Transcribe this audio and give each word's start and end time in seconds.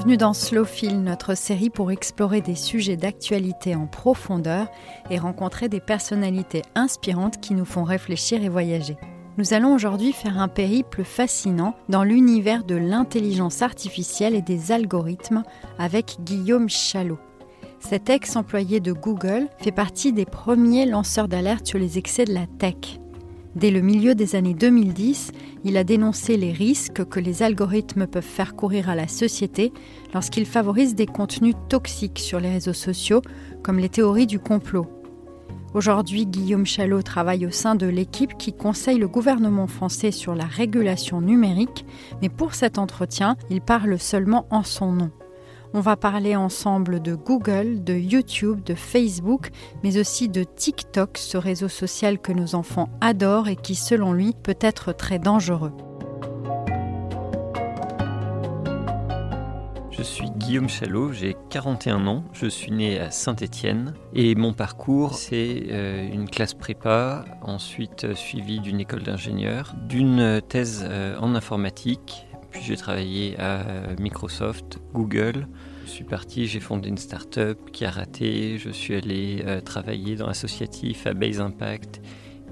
Bienvenue 0.00 0.16
dans 0.16 0.32
Slowfil, 0.32 1.02
notre 1.02 1.34
série 1.34 1.68
pour 1.68 1.90
explorer 1.90 2.40
des 2.40 2.54
sujets 2.54 2.96
d'actualité 2.96 3.74
en 3.74 3.86
profondeur 3.86 4.66
et 5.10 5.18
rencontrer 5.18 5.68
des 5.68 5.78
personnalités 5.78 6.62
inspirantes 6.74 7.38
qui 7.38 7.52
nous 7.52 7.66
font 7.66 7.84
réfléchir 7.84 8.42
et 8.42 8.48
voyager. 8.48 8.96
Nous 9.36 9.52
allons 9.52 9.74
aujourd'hui 9.74 10.14
faire 10.14 10.38
un 10.38 10.48
périple 10.48 11.04
fascinant 11.04 11.74
dans 11.90 12.02
l'univers 12.02 12.64
de 12.64 12.76
l'intelligence 12.76 13.60
artificielle 13.60 14.34
et 14.34 14.40
des 14.40 14.72
algorithmes 14.72 15.42
avec 15.78 16.16
Guillaume 16.20 16.70
Chalot. 16.70 17.18
Cet 17.78 18.08
ex-employé 18.08 18.80
de 18.80 18.92
Google 18.92 19.48
fait 19.58 19.70
partie 19.70 20.14
des 20.14 20.24
premiers 20.24 20.86
lanceurs 20.86 21.28
d'alerte 21.28 21.66
sur 21.66 21.78
les 21.78 21.98
excès 21.98 22.24
de 22.24 22.32
la 22.32 22.46
tech. 22.46 22.98
Dès 23.56 23.72
le 23.72 23.80
milieu 23.80 24.14
des 24.14 24.36
années 24.36 24.54
2010, 24.54 25.32
il 25.64 25.76
a 25.76 25.82
dénoncé 25.82 26.36
les 26.36 26.52
risques 26.52 27.04
que 27.04 27.18
les 27.18 27.42
algorithmes 27.42 28.06
peuvent 28.06 28.22
faire 28.22 28.54
courir 28.54 28.88
à 28.88 28.94
la 28.94 29.08
société 29.08 29.72
lorsqu'ils 30.14 30.46
favorisent 30.46 30.94
des 30.94 31.06
contenus 31.06 31.56
toxiques 31.68 32.20
sur 32.20 32.38
les 32.38 32.50
réseaux 32.50 32.72
sociaux, 32.72 33.22
comme 33.62 33.78
les 33.78 33.88
théories 33.88 34.28
du 34.28 34.38
complot. 34.38 34.86
Aujourd'hui, 35.74 36.26
Guillaume 36.26 36.66
Chalot 36.66 37.02
travaille 37.02 37.46
au 37.46 37.50
sein 37.50 37.74
de 37.74 37.86
l'équipe 37.86 38.36
qui 38.38 38.52
conseille 38.52 38.98
le 38.98 39.08
gouvernement 39.08 39.66
français 39.66 40.10
sur 40.12 40.34
la 40.34 40.44
régulation 40.44 41.20
numérique, 41.20 41.84
mais 42.22 42.28
pour 42.28 42.54
cet 42.54 42.78
entretien, 42.78 43.36
il 43.50 43.60
parle 43.60 43.98
seulement 43.98 44.46
en 44.50 44.62
son 44.62 44.92
nom. 44.92 45.10
On 45.72 45.80
va 45.80 45.96
parler 45.96 46.34
ensemble 46.34 47.00
de 47.00 47.14
Google, 47.14 47.84
de 47.84 47.94
YouTube, 47.94 48.60
de 48.64 48.74
Facebook, 48.74 49.50
mais 49.84 49.98
aussi 49.98 50.28
de 50.28 50.42
TikTok, 50.42 51.16
ce 51.16 51.38
réseau 51.38 51.68
social 51.68 52.18
que 52.18 52.32
nos 52.32 52.56
enfants 52.56 52.88
adorent 53.00 53.48
et 53.48 53.54
qui, 53.54 53.76
selon 53.76 54.12
lui, 54.12 54.34
peut 54.42 54.58
être 54.60 54.92
très 54.92 55.20
dangereux. 55.20 55.72
Je 59.92 60.02
suis 60.02 60.30
Guillaume 60.30 60.68
Chalot, 60.68 61.12
j'ai 61.12 61.36
41 61.50 62.06
ans, 62.08 62.24
je 62.32 62.46
suis 62.46 62.72
né 62.72 62.98
à 62.98 63.12
Saint-Étienne 63.12 63.92
et 64.14 64.34
mon 64.34 64.54
parcours 64.54 65.14
c'est 65.14 65.64
euh, 65.70 66.08
une 66.10 66.28
classe 66.28 66.54
prépa, 66.54 67.26
ensuite 67.42 68.04
euh, 68.04 68.14
suivi 68.14 68.60
d'une 68.60 68.80
école 68.80 69.02
d'ingénieur, 69.02 69.74
d'une 69.88 70.40
thèse 70.48 70.86
euh, 70.88 71.18
en 71.18 71.34
informatique 71.34 72.26
puis 72.50 72.62
j'ai 72.62 72.76
travaillé 72.76 73.38
à 73.38 73.64
Microsoft, 73.98 74.78
Google. 74.92 75.46
Je 75.90 75.96
suis 75.96 76.04
parti, 76.04 76.46
j'ai 76.46 76.60
fondé 76.60 76.88
une 76.88 76.98
start-up 76.98 77.58
qui 77.72 77.84
a 77.84 77.90
raté. 77.90 78.58
Je 78.58 78.70
suis 78.70 78.94
allé 78.94 79.42
euh, 79.44 79.60
travailler 79.60 80.14
dans 80.14 80.28
l'associatif 80.28 81.04
à 81.08 81.14
Base 81.14 81.40
Impact 81.40 82.00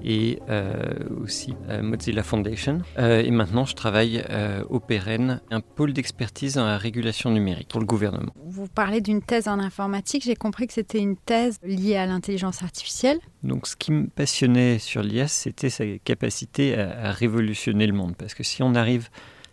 et 0.03 0.39
euh, 0.49 0.93
aussi 1.21 1.55
à 1.69 1.81
Mozilla 1.81 2.21
Foundation. 2.21 2.81
Euh, 2.97 3.21
et 3.21 3.31
maintenant, 3.31 3.63
je 3.63 3.75
travaille 3.75 4.25
au 4.69 4.81
Pérenne, 4.81 5.39
un 5.51 5.61
pôle 5.61 5.93
d'expertise 5.93 6.55
dans 6.55 6.65
la 6.65 6.77
régulation 6.77 7.31
numérique 7.31 7.69
pour 7.69 7.79
le 7.79 7.85
gouvernement. 7.85 8.33
Vous 8.45 8.67
parlez 8.67 8.99
d'une 8.99 9.21
thèse 9.21 9.47
en 9.47 9.59
informatique. 9.59 10.23
J'ai 10.25 10.35
compris 10.35 10.67
que 10.67 10.73
c'était 10.73 10.99
une 10.99 11.15
thèse 11.15 11.59
liée 11.63 11.95
à 11.95 12.05
l'intelligence 12.05 12.61
artificielle. 12.61 13.19
Donc, 13.43 13.67
ce 13.67 13.77
qui 13.77 13.93
me 13.93 14.07
passionnait 14.07 14.79
sur 14.79 15.01
l'IA, 15.01 15.29
c'était 15.29 15.69
sa 15.69 15.85
capacité 16.03 16.77
à, 16.77 17.07
à 17.07 17.11
révolutionner 17.13 17.87
le 17.87 17.93
monde. 17.93 18.15
Parce 18.17 18.33
que 18.33 18.43
si 18.43 18.63
on 18.63 18.75
arrive 18.75 19.09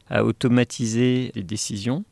à 0.09 0.25
automatiser 0.25 1.33
les 1.35 1.43
décisions. 1.43 2.05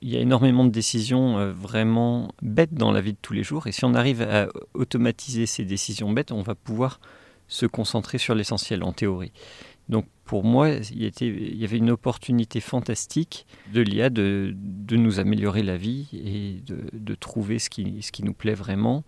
Il 0.00 0.10
y 0.10 0.16
a 0.16 0.20
énormément 0.20 0.64
de 0.64 0.70
décisions 0.70 1.38
euh, 1.38 1.52
vraiment 1.52 2.32
bêtes 2.40 2.74
dans 2.74 2.92
la 2.92 3.00
vie 3.00 3.12
de 3.12 3.18
tous 3.20 3.32
les 3.32 3.42
jours. 3.42 3.66
Et 3.66 3.72
si 3.72 3.84
on 3.84 3.94
arrive 3.94 4.22
à 4.22 4.48
automatiser 4.74 5.46
ces 5.46 5.64
décisions 5.64 6.12
bêtes, 6.12 6.30
on 6.30 6.42
va 6.42 6.54
pouvoir 6.54 7.00
se 7.48 7.66
concentrer 7.66 8.18
sur 8.18 8.34
l'essentiel 8.34 8.84
en 8.84 8.92
théorie. 8.92 9.32
Donc 9.88 10.06
pour 10.24 10.44
moi, 10.44 10.68
il 10.68 11.02
y, 11.02 11.64
avait 11.64 11.78
une 11.78 11.90
opportunité 11.90 12.60
fantastique 12.60 13.46
de 13.72 13.80
l'IA 13.80 14.10
de, 14.10 14.54
nous 14.90 15.18
améliorer 15.18 15.62
la 15.62 15.78
vie 15.78 16.08
et 16.12 16.62
de, 16.92 17.14
trouver 17.14 17.58
ce 17.58 17.70
qui, 17.70 18.02
ce 18.02 18.12
qui, 18.12 18.22
nous 18.22 18.34
plaît 18.34 18.54
vraiment 18.54 19.02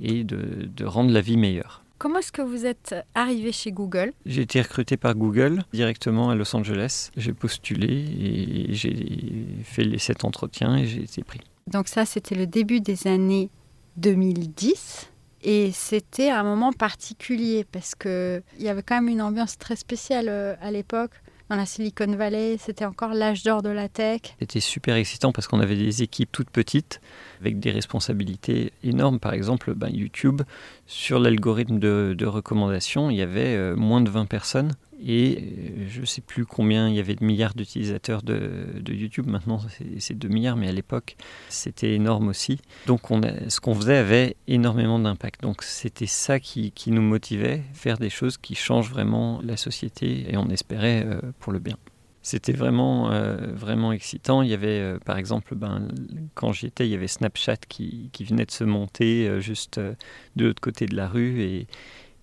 et 0.00 0.24
de 0.24 0.84
rendre 0.84 1.12
la 1.12 1.20
vie 1.20 1.36
meilleure. 1.36 1.83
Comment 2.04 2.18
est-ce 2.18 2.32
que 2.32 2.42
vous 2.42 2.66
êtes 2.66 2.94
arrivé 3.14 3.50
chez 3.50 3.72
Google? 3.72 4.12
J'ai 4.26 4.42
été 4.42 4.60
recruté 4.60 4.98
par 4.98 5.14
Google 5.14 5.64
directement 5.72 6.28
à 6.28 6.34
Los 6.34 6.54
Angeles. 6.54 7.08
J'ai 7.16 7.32
postulé 7.32 7.86
et 7.88 8.74
j'ai 8.74 9.46
fait 9.64 9.84
les 9.84 9.96
sept 9.96 10.22
entretiens 10.26 10.76
et 10.76 10.84
j'ai 10.84 11.04
été 11.04 11.24
pris. 11.24 11.40
Donc 11.66 11.88
ça, 11.88 12.04
c'était 12.04 12.34
le 12.34 12.46
début 12.46 12.82
des 12.82 13.06
années 13.06 13.48
2010. 13.96 15.08
Et 15.44 15.72
c'était 15.72 16.28
un 16.28 16.42
moment 16.42 16.74
particulier 16.74 17.64
parce 17.72 17.94
qu'il 17.94 18.42
y 18.58 18.68
avait 18.68 18.82
quand 18.82 18.96
même 18.96 19.08
une 19.08 19.22
ambiance 19.22 19.56
très 19.56 19.76
spéciale 19.76 20.26
euh, 20.28 20.56
à 20.60 20.70
l'époque 20.70 21.12
dans 21.48 21.56
la 21.56 21.66
Silicon 21.66 22.14
Valley. 22.16 22.56
C'était 22.58 22.84
encore 22.84 23.14
l'âge 23.14 23.42
d'or 23.42 23.62
de 23.62 23.68
la 23.68 23.88
tech. 23.88 24.20
C'était 24.38 24.60
super 24.60 24.96
excitant 24.96 25.32
parce 25.32 25.46
qu'on 25.46 25.60
avait 25.60 25.76
des 25.76 26.02
équipes 26.02 26.30
toutes 26.32 26.50
petites 26.50 27.00
avec 27.40 27.60
des 27.60 27.70
responsabilités 27.70 28.72
énormes. 28.82 29.20
Par 29.20 29.34
exemple, 29.34 29.74
ben, 29.74 29.90
YouTube, 29.90 30.42
sur 30.86 31.18
l'algorithme 31.18 31.78
de, 31.78 32.26
recommandation, 32.26 33.10
il 33.10 33.16
y 33.16 33.22
avait 33.22 33.54
euh, 33.54 33.76
moins 33.76 34.00
de 34.00 34.10
20 34.10 34.26
personnes. 34.26 34.72
Et 35.00 35.38
euh, 35.38 35.86
je 35.88 36.00
ne 36.00 36.06
sais 36.06 36.20
plus 36.20 36.46
combien 36.46 36.88
il 36.88 36.94
y 36.94 37.00
avait 37.00 37.14
de 37.14 37.24
milliards 37.24 37.54
d'utilisateurs 37.54 38.22
de, 38.22 38.82
YouTube. 38.88 39.26
Maintenant, 39.26 39.60
c'est 39.98 40.18
2 40.18 40.28
milliards, 40.28 40.56
mais 40.56 40.68
à 40.68 40.72
l'époque, 40.72 41.16
c'était 41.48 41.94
énorme 41.94 42.28
aussi. 42.28 42.58
Donc, 42.86 43.10
on 43.10 43.20
ce 43.48 43.60
qu'on 43.60 43.74
faisait 43.74 43.96
avait 43.96 44.36
énormément 44.46 44.98
d'impact. 44.98 45.42
Donc, 45.42 45.62
c'était 45.62 46.06
ça 46.06 46.40
qui, 46.40 46.72
nous 46.88 47.02
motivait, 47.02 47.62
faire 47.72 47.98
des 47.98 48.10
choses 48.10 48.36
qui 48.36 48.54
changent 48.54 48.90
vraiment 48.90 49.40
la 49.42 49.56
société 49.56 50.26
et 50.30 50.36
on 50.36 50.48
espérait 50.48 51.04
euh, 51.06 51.20
pour 51.40 51.52
le 51.52 51.58
bien. 51.58 51.76
C'était 52.22 52.52
vraiment, 52.52 53.10
euh, 53.10 53.36
vraiment 53.52 53.92
excitant. 53.92 54.40
Il 54.40 54.48
y 54.48 54.54
avait, 54.54 54.94
par 55.04 55.18
exemple, 55.18 55.54
ben, 55.54 55.88
quand 56.34 56.52
j'y 56.52 56.66
étais, 56.66 56.86
il 56.86 56.90
y 56.90 56.94
avait 56.94 57.08
Snapchat 57.08 57.58
qui, 57.68 58.10
venait 58.20 58.46
de 58.46 58.50
se 58.50 58.64
monter 58.64 59.40
juste 59.42 59.78
de 59.78 60.44
l'autre 60.46 60.62
côté 60.62 60.86
de 60.86 60.96
la 60.96 61.06
rue 61.06 61.66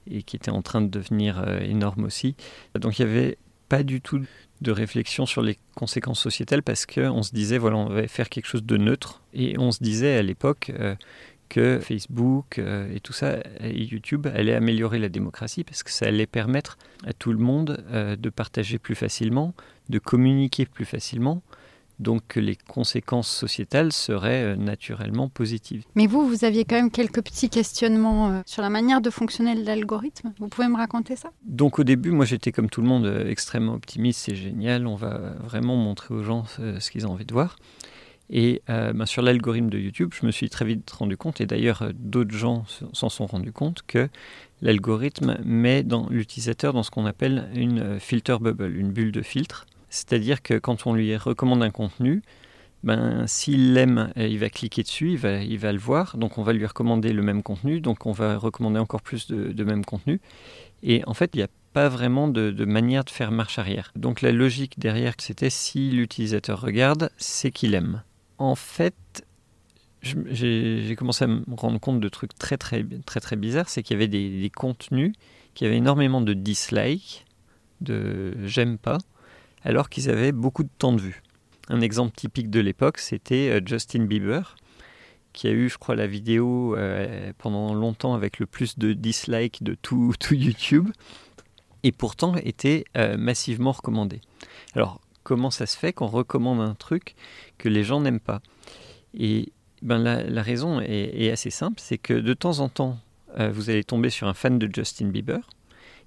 et 0.09 0.23
qui 0.23 0.35
était 0.35 0.51
en 0.51 0.61
train 0.61 0.81
de 0.81 0.87
devenir 0.87 1.39
euh, 1.39 1.59
énorme 1.59 2.03
aussi. 2.03 2.35
Donc 2.79 2.99
il 2.99 3.05
n'y 3.05 3.11
avait 3.11 3.37
pas 3.69 3.83
du 3.83 4.01
tout 4.01 4.21
de 4.61 4.71
réflexion 4.71 5.25
sur 5.25 5.41
les 5.41 5.57
conséquences 5.75 6.19
sociétales 6.19 6.61
parce 6.61 6.85
qu'on 6.85 7.23
se 7.23 7.33
disait, 7.33 7.57
voilà, 7.57 7.77
on 7.77 7.89
va 7.89 8.07
faire 8.07 8.29
quelque 8.29 8.45
chose 8.45 8.63
de 8.63 8.77
neutre. 8.77 9.21
Et 9.33 9.57
on 9.57 9.71
se 9.71 9.83
disait 9.83 10.17
à 10.17 10.21
l'époque 10.21 10.71
euh, 10.77 10.95
que 11.49 11.79
Facebook 11.79 12.59
euh, 12.59 12.93
et 12.93 12.99
tout 12.99 13.13
ça, 13.13 13.37
et 13.61 13.83
YouTube, 13.83 14.27
allait 14.27 14.53
améliorer 14.53 14.99
la 14.99 15.09
démocratie 15.09 15.63
parce 15.63 15.83
que 15.83 15.91
ça 15.91 16.05
allait 16.05 16.27
permettre 16.27 16.77
à 17.05 17.13
tout 17.13 17.31
le 17.31 17.39
monde 17.39 17.83
de 17.91 18.29
partager 18.29 18.77
plus 18.77 18.95
facilement, 18.95 19.53
de 19.89 19.99
communiquer 19.99 20.65
plus 20.65 20.85
facilement, 20.85 21.41
donc 22.01 22.35
les 22.35 22.55
conséquences 22.55 23.29
sociétales 23.29 23.93
seraient 23.93 24.43
euh, 24.43 24.55
naturellement 24.55 25.29
positives. 25.29 25.83
Mais 25.95 26.07
vous, 26.07 26.27
vous 26.27 26.43
aviez 26.43 26.65
quand 26.65 26.75
même 26.75 26.91
quelques 26.91 27.21
petits 27.21 27.49
questionnements 27.49 28.31
euh, 28.31 28.41
sur 28.45 28.61
la 28.61 28.69
manière 28.69 29.01
de 29.01 29.09
fonctionner 29.09 29.55
l'algorithme. 29.55 30.33
Vous 30.39 30.47
pouvez 30.47 30.67
me 30.67 30.75
raconter 30.75 31.15
ça? 31.15 31.29
Donc 31.45 31.79
au 31.79 31.83
début, 31.83 32.11
moi 32.11 32.25
j'étais 32.25 32.51
comme 32.51 32.69
tout 32.69 32.81
le 32.81 32.87
monde 32.87 33.05
euh, 33.05 33.29
extrêmement 33.29 33.73
optimiste, 33.73 34.21
c'est 34.25 34.35
génial, 34.35 34.87
on 34.87 34.95
va 34.95 35.35
vraiment 35.43 35.75
montrer 35.75 36.13
aux 36.13 36.23
gens 36.23 36.45
ce 36.47 36.89
qu'ils 36.89 37.05
ont 37.05 37.11
envie 37.11 37.25
de 37.25 37.33
voir. 37.33 37.57
Et 38.33 38.61
ben, 38.67 39.05
sur 39.05 39.21
l'algorithme 39.21 39.69
de 39.69 39.77
YouTube, 39.77 40.13
je 40.17 40.25
me 40.25 40.31
suis 40.31 40.49
très 40.49 40.63
vite 40.63 40.89
rendu 40.89 41.17
compte, 41.17 41.41
et 41.41 41.45
d'ailleurs 41.45 41.91
d'autres 41.93 42.35
gens 42.35 42.63
s'en 42.93 43.09
sont 43.09 43.25
rendus 43.25 43.51
compte, 43.51 43.81
que 43.85 44.07
l'algorithme 44.61 45.37
met 45.43 45.85
l'utilisateur 46.09 46.71
dans 46.71 46.83
ce 46.83 46.91
qu'on 46.91 47.05
appelle 47.05 47.49
une 47.53 47.99
filter 47.99 48.37
bubble, 48.39 48.73
une 48.73 48.91
bulle 48.91 49.11
de 49.11 49.21
filtre. 49.21 49.65
C'est-à-dire 49.91 50.41
que 50.41 50.55
quand 50.57 50.87
on 50.87 50.93
lui 50.93 51.15
recommande 51.17 51.61
un 51.61 51.69
contenu, 51.69 52.23
ben, 52.83 53.27
s'il 53.27 53.73
l'aime, 53.73 54.11
il 54.15 54.39
va 54.39 54.49
cliquer 54.49 54.81
dessus, 54.81 55.11
il 55.11 55.17
va, 55.17 55.43
il 55.43 55.59
va 55.59 55.71
le 55.71 55.77
voir. 55.77 56.17
Donc 56.17 56.37
on 56.37 56.43
va 56.43 56.53
lui 56.53 56.65
recommander 56.65 57.13
le 57.13 57.21
même 57.21 57.43
contenu, 57.43 57.81
donc 57.81 58.05
on 58.05 58.11
va 58.11 58.37
recommander 58.37 58.79
encore 58.79 59.01
plus 59.01 59.27
de, 59.27 59.63
même 59.63 59.85
contenu. 59.85 60.19
Et 60.81 61.03
en 61.05 61.13
fait, 61.13 61.31
il 61.35 61.37
n'y 61.37 61.43
a 61.43 61.49
pas 61.73 61.89
vraiment 61.89 62.27
de, 62.27 62.65
manière 62.65 63.03
de 63.03 63.09
faire 63.09 63.31
marche 63.31 63.59
arrière. 63.59 63.91
Donc 63.95 64.21
la 64.21 64.31
logique 64.31 64.79
derrière, 64.79 65.13
c'était 65.19 65.49
si 65.49 65.91
l'utilisateur 65.91 66.61
regarde, 66.61 67.11
c'est 67.17 67.51
qu'il 67.51 67.75
aime. 67.75 68.01
En 68.39 68.55
fait, 68.55 68.95
j'ai 70.01 70.95
commencé 70.97 71.25
à 71.25 71.27
me 71.27 71.43
rendre 71.55 71.79
compte 71.79 71.99
de 71.99 72.09
trucs 72.09 72.33
très 72.33 72.57
très 72.57 72.83
très 73.05 73.19
très 73.19 73.35
bizarres, 73.35 73.69
c'est 73.69 73.83
qu'il 73.83 73.93
y 73.93 73.97
avait 73.97 74.07
des, 74.07 74.49
contenus 74.49 75.13
qui 75.53 75.65
avaient 75.65 75.77
énormément 75.77 76.21
de 76.21 76.33
dislikes, 76.33 77.25
de 77.81 78.33
j'aime 78.47 78.79
pas, 78.79 78.97
alors 79.63 79.89
qu'ils 79.89 80.09
avaient 80.09 80.31
beaucoup 80.31 80.63
de 80.63 80.69
temps 80.77 80.93
de 80.93 81.01
vue. 81.01 81.21
Un 81.69 81.81
exemple 81.81 82.15
typique 82.15 82.49
de 82.49 82.59
l'époque, 82.59 82.97
c'était 82.97 83.49
euh, 83.49 83.61
Justin 83.65 84.05
Bieber, 84.05 84.55
qui 85.33 85.47
a 85.47 85.51
eu, 85.51 85.69
je 85.69 85.77
crois, 85.77 85.95
la 85.95 86.07
vidéo 86.07 86.75
euh, 86.75 87.31
pendant 87.37 87.73
longtemps 87.73 88.13
avec 88.13 88.39
le 88.39 88.45
plus 88.45 88.77
de 88.77 88.93
dislikes 88.93 89.63
de 89.63 89.75
tout, 89.75 90.13
YouTube, 90.31 90.89
et 91.83 91.91
pourtant 91.91 92.35
était 92.35 92.83
euh, 92.97 93.17
massivement 93.17 93.71
recommandé. 93.71 94.21
Alors, 94.75 94.99
comment 95.23 95.51
ça 95.51 95.65
se 95.65 95.77
fait 95.77 95.93
qu'on 95.93 96.07
recommande 96.07 96.59
un 96.59 96.75
truc 96.75 97.15
que 97.57 97.69
les 97.69 97.83
gens 97.83 98.01
n'aiment 98.01 98.19
pas? 98.19 98.41
Et 99.13 99.53
ben, 99.81 99.99
la, 99.99 100.41
raison 100.41 100.79
est, 100.81 101.31
assez 101.31 101.49
simple, 101.49 101.79
c'est 101.79 101.97
que 101.97 102.13
de 102.13 102.33
temps 102.33 102.59
en 102.59 102.69
temps, 102.69 102.99
vous 103.37 103.69
allez 103.69 103.83
tomber 103.83 104.09
sur 104.09 104.27
un 104.27 104.33
fan 104.33 104.59
de 104.59 104.69
Justin 104.71 105.07
Bieber, 105.07 105.49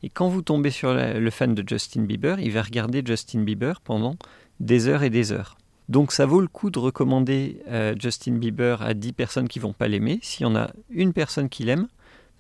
et 0.05 0.11
quand 0.11 0.29
vous 0.29 0.43
tombez 0.43 0.71
sur 0.71 0.93
le 0.93 1.31
fan 1.31 1.55
de 1.55 1.67
Justin 1.67 2.03
Bieber, 2.03 2.39
il 2.39 2.53
va 2.53 2.61
regarder 2.61 3.03
Justin 3.03 3.41
Bieber 3.41 3.81
pendant 3.81 4.17
des 4.61 4.87
heures 4.87 5.03
et 5.03 5.09
des 5.09 5.33
heures. 5.33 5.57
Donc 5.89 6.13
ça 6.13 6.27
vaut 6.27 6.43
le 6.43 6.47
coup 6.47 6.69
de 6.69 6.79
recommander 6.79 7.63
euh, 7.69 7.95
Justin 7.99 8.33
Bieber 8.33 8.83
à 8.83 8.93
10 8.93 9.15
personnes 9.15 9.49
qui 9.49 9.61
vont 9.61 9.73
pas 9.73 9.89
l'aimer. 9.89 10.19
S'il 10.21 10.43
y 10.43 10.47
en 10.47 10.57
a 10.57 10.71
une 10.91 11.15
personne 11.15 11.49
qui 11.49 11.65
l'aime, 11.65 11.89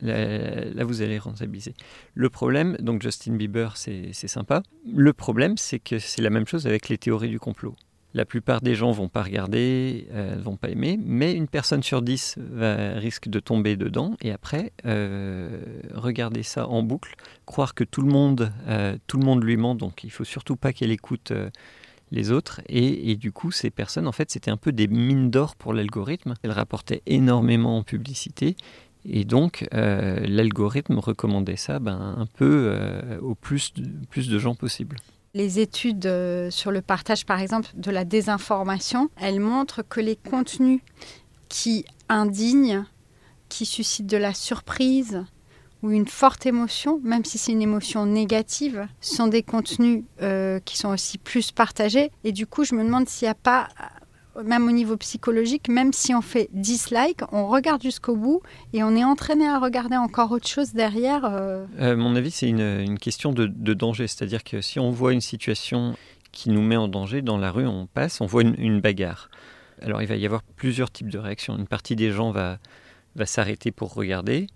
là, 0.02 0.84
vous 0.84 1.00
allez 1.00 1.18
rentabiliser. 1.18 1.72
Le 2.12 2.28
problème, 2.28 2.76
donc 2.80 3.00
Justin 3.00 3.36
Bieber, 3.36 3.78
c'est 3.78 4.12
sympa. 4.12 4.62
Le 4.86 5.14
problème, 5.14 5.56
c'est 5.56 5.78
que 5.78 5.98
c'est 5.98 6.20
la 6.20 6.28
même 6.28 6.46
chose 6.46 6.66
avec 6.66 6.90
les 6.90 6.98
théories 6.98 7.30
du 7.30 7.40
complot. 7.40 7.76
La 8.14 8.24
plupart 8.24 8.60
des 8.60 8.74
gens 8.74 8.92
vont 8.92 9.08
pas 9.08 9.22
regarder, 9.22 10.06
euh, 10.12 10.36
vont 10.40 10.56
pas 10.56 10.70
aimer, 10.70 10.98
mais 11.04 11.34
une 11.34 11.48
personne 11.48 11.82
sur 11.82 12.00
10 12.00 12.36
va, 12.38 12.94
risque 12.94 13.28
de 13.28 13.40
tomber 13.40 13.76
dedans 13.76 14.16
et 14.22 14.30
après 14.30 14.72
euh, 14.86 15.60
regarder 15.92 16.44
ça 16.44 16.68
en 16.68 16.82
boucle, 16.82 17.16
croire 17.44 17.74
que 17.74 17.84
tout 17.84 18.02
le 18.02 18.12
monde, 18.12 18.52
tout 19.06 19.18
le 19.18 19.24
monde 19.24 19.42
lui 19.42 19.56
ment, 19.56 19.74
donc 19.74 20.04
il 20.04 20.10
faut 20.10 20.24
surtout 20.24 20.56
pas 20.56 20.72
qu'elle 20.72 20.92
écoute 20.92 21.32
les 22.14 22.30
autres. 22.30 22.60
Et, 22.68 23.16
du 23.16 23.32
coup, 23.32 23.50
ces 23.50 23.70
personnes, 23.70 24.06
en 24.06 24.12
fait, 24.12 24.30
c'était 24.30 24.50
un 24.50 24.56
peu 24.56 24.72
des 24.72 24.86
mines 24.86 25.30
d'or 25.30 25.56
pour 25.56 25.74
l'algorithme. 25.74 26.34
Elles 26.42 26.52
rapportaient 26.52 27.02
énormément 27.06 27.78
en 27.78 27.82
publicité. 27.82 28.56
Et 29.04 29.24
donc, 29.24 29.68
euh, 29.74 30.20
l'algorithme 30.26 30.98
recommandait 30.98 31.56
ça 31.56 31.78
ben, 31.78 32.14
un 32.16 32.26
peu 32.26 32.68
euh, 32.70 33.18
au 33.20 33.34
plus 33.34 33.74
de, 33.74 33.86
plus 34.08 34.28
de 34.28 34.38
gens 34.38 34.54
possible. 34.54 34.96
Les 35.34 35.58
études 35.58 36.06
euh, 36.06 36.50
sur 36.50 36.70
le 36.70 36.80
partage, 36.80 37.26
par 37.26 37.40
exemple, 37.40 37.68
de 37.74 37.90
la 37.90 38.04
désinformation, 38.04 39.10
elles 39.16 39.40
montrent 39.40 39.82
que 39.82 40.00
les 40.00 40.14
contenus 40.14 40.80
qui 41.48 41.84
indignent, 42.08 42.84
qui 43.48 43.66
suscitent 43.66 44.06
de 44.06 44.16
la 44.16 44.32
surprise, 44.32 45.24
ou 45.82 45.90
une 45.90 46.08
forte 46.08 46.46
émotion, 46.46 46.98
même 47.04 47.24
si 47.24 47.36
c'est 47.36 47.52
une 47.52 47.60
émotion 47.60 48.06
négative, 48.06 48.88
sont 49.02 49.26
des 49.26 49.42
contenus 49.42 50.04
euh, 50.22 50.58
qui 50.64 50.78
sont 50.78 50.88
aussi 50.88 51.18
plus 51.18 51.52
partagés. 51.52 52.10
Et 52.24 52.32
du 52.32 52.46
coup, 52.46 52.64
je 52.64 52.74
me 52.74 52.82
demande 52.82 53.06
s'il 53.06 53.26
n'y 53.26 53.30
a 53.30 53.34
pas, 53.34 53.68
même 54.42 54.66
au 54.66 54.72
niveau 54.72 54.96
psychologique, 54.96 55.68
même 55.68 55.92
si 55.92 56.14
on 56.14 56.20
fait 56.20 56.48
dislike, 56.52 57.20
on 57.32 57.48
regarde 57.48 57.82
jusqu'au 57.82 58.16
bout 58.16 58.40
et 58.72 58.82
on 58.82 58.96
est 58.96 59.04
entraîné 59.04 59.46
à 59.46 59.58
regarder 59.58 59.96
encore 59.96 60.32
autre 60.32 60.48
chose 60.48 60.72
derrière. 60.72 61.24
Euh... 61.24 61.64
euh 61.80 61.96
mon 61.96 62.16
avis, 62.16 62.30
c'est 62.30 62.48
une, 62.48 62.98
question 62.98 63.32
de, 63.32 63.46
danger. 63.74 64.06
C'est-à-dire 64.06 64.44
que 64.44 64.60
si 64.60 64.80
on 64.80 64.90
voit 64.90 65.12
une 65.12 65.20
situation 65.20 65.96
qui 66.32 66.50
nous 66.50 66.62
met 66.62 66.76
en 66.76 66.88
danger, 66.88 67.22
dans 67.22 67.38
la 67.38 67.50
rue, 67.50 67.66
on 67.66 67.86
passe, 67.86 68.20
on 68.20 68.26
voit 68.26 68.42
une, 68.42 68.54
une 68.58 68.80
bagarre. 68.80 69.30
Alors 69.82 70.02
il 70.02 70.08
va 70.08 70.16
y 70.16 70.26
avoir 70.26 70.42
plusieurs 70.42 70.90
types 70.90 71.10
de 71.10 71.18
réactions. 71.18 71.56
Une 71.56 71.66
partie 71.66 71.96
des 71.96 72.10
gens 72.10 72.30
va, 72.30 72.58
va 73.16 73.26
s'arrêter 73.26 73.70
pour 73.70 73.94
regarder 73.94 74.46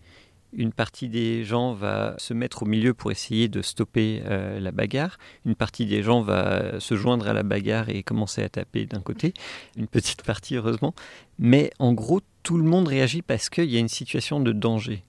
une 0.53 0.73
partie 0.73 1.09
des 1.09 1.45
gens 1.45 1.73
va 1.73 2.15
se 2.19 2.33
mettre 2.33 2.62
au 2.62 2.67
milieu 2.67 2.95
pour 2.95 3.11
essayer 3.11 3.49
de 3.49 3.62
stopper 3.62 4.23
euh, 4.27 4.61
la 4.61 4.73
bagarre. 4.73 5.19
Une 5.45 5.55
partie 5.55 5.87
des 5.87 6.03
gens 6.03 6.23
va 6.23 6.81
se 6.81 6.97
joindre 6.97 7.29
à 7.29 7.33
la 7.33 7.43
bagarre 7.43 7.89
et 7.89 8.03
commencer 8.03 8.43
à 8.43 8.49
taper 8.49 8.87
d'un 8.87 9.00
côté. 9.00 9.35
Une 9.77 9.87
petite 9.87 10.23
partie, 10.23 10.56
heureusement. 10.56 10.95
Mais 11.39 11.71
en 11.79 11.93
gros, 11.93 12.21
tout 12.43 12.56
le 12.56 12.65
monde 12.65 12.89
réagit 12.89 13.23
parce 13.23 13.49
qu'il 13.50 13.71
y 13.71 13.77
a 13.77 13.81
une 13.81 13.89
situation 13.89 14.41
de 14.41 14.53
danger. 14.53 15.05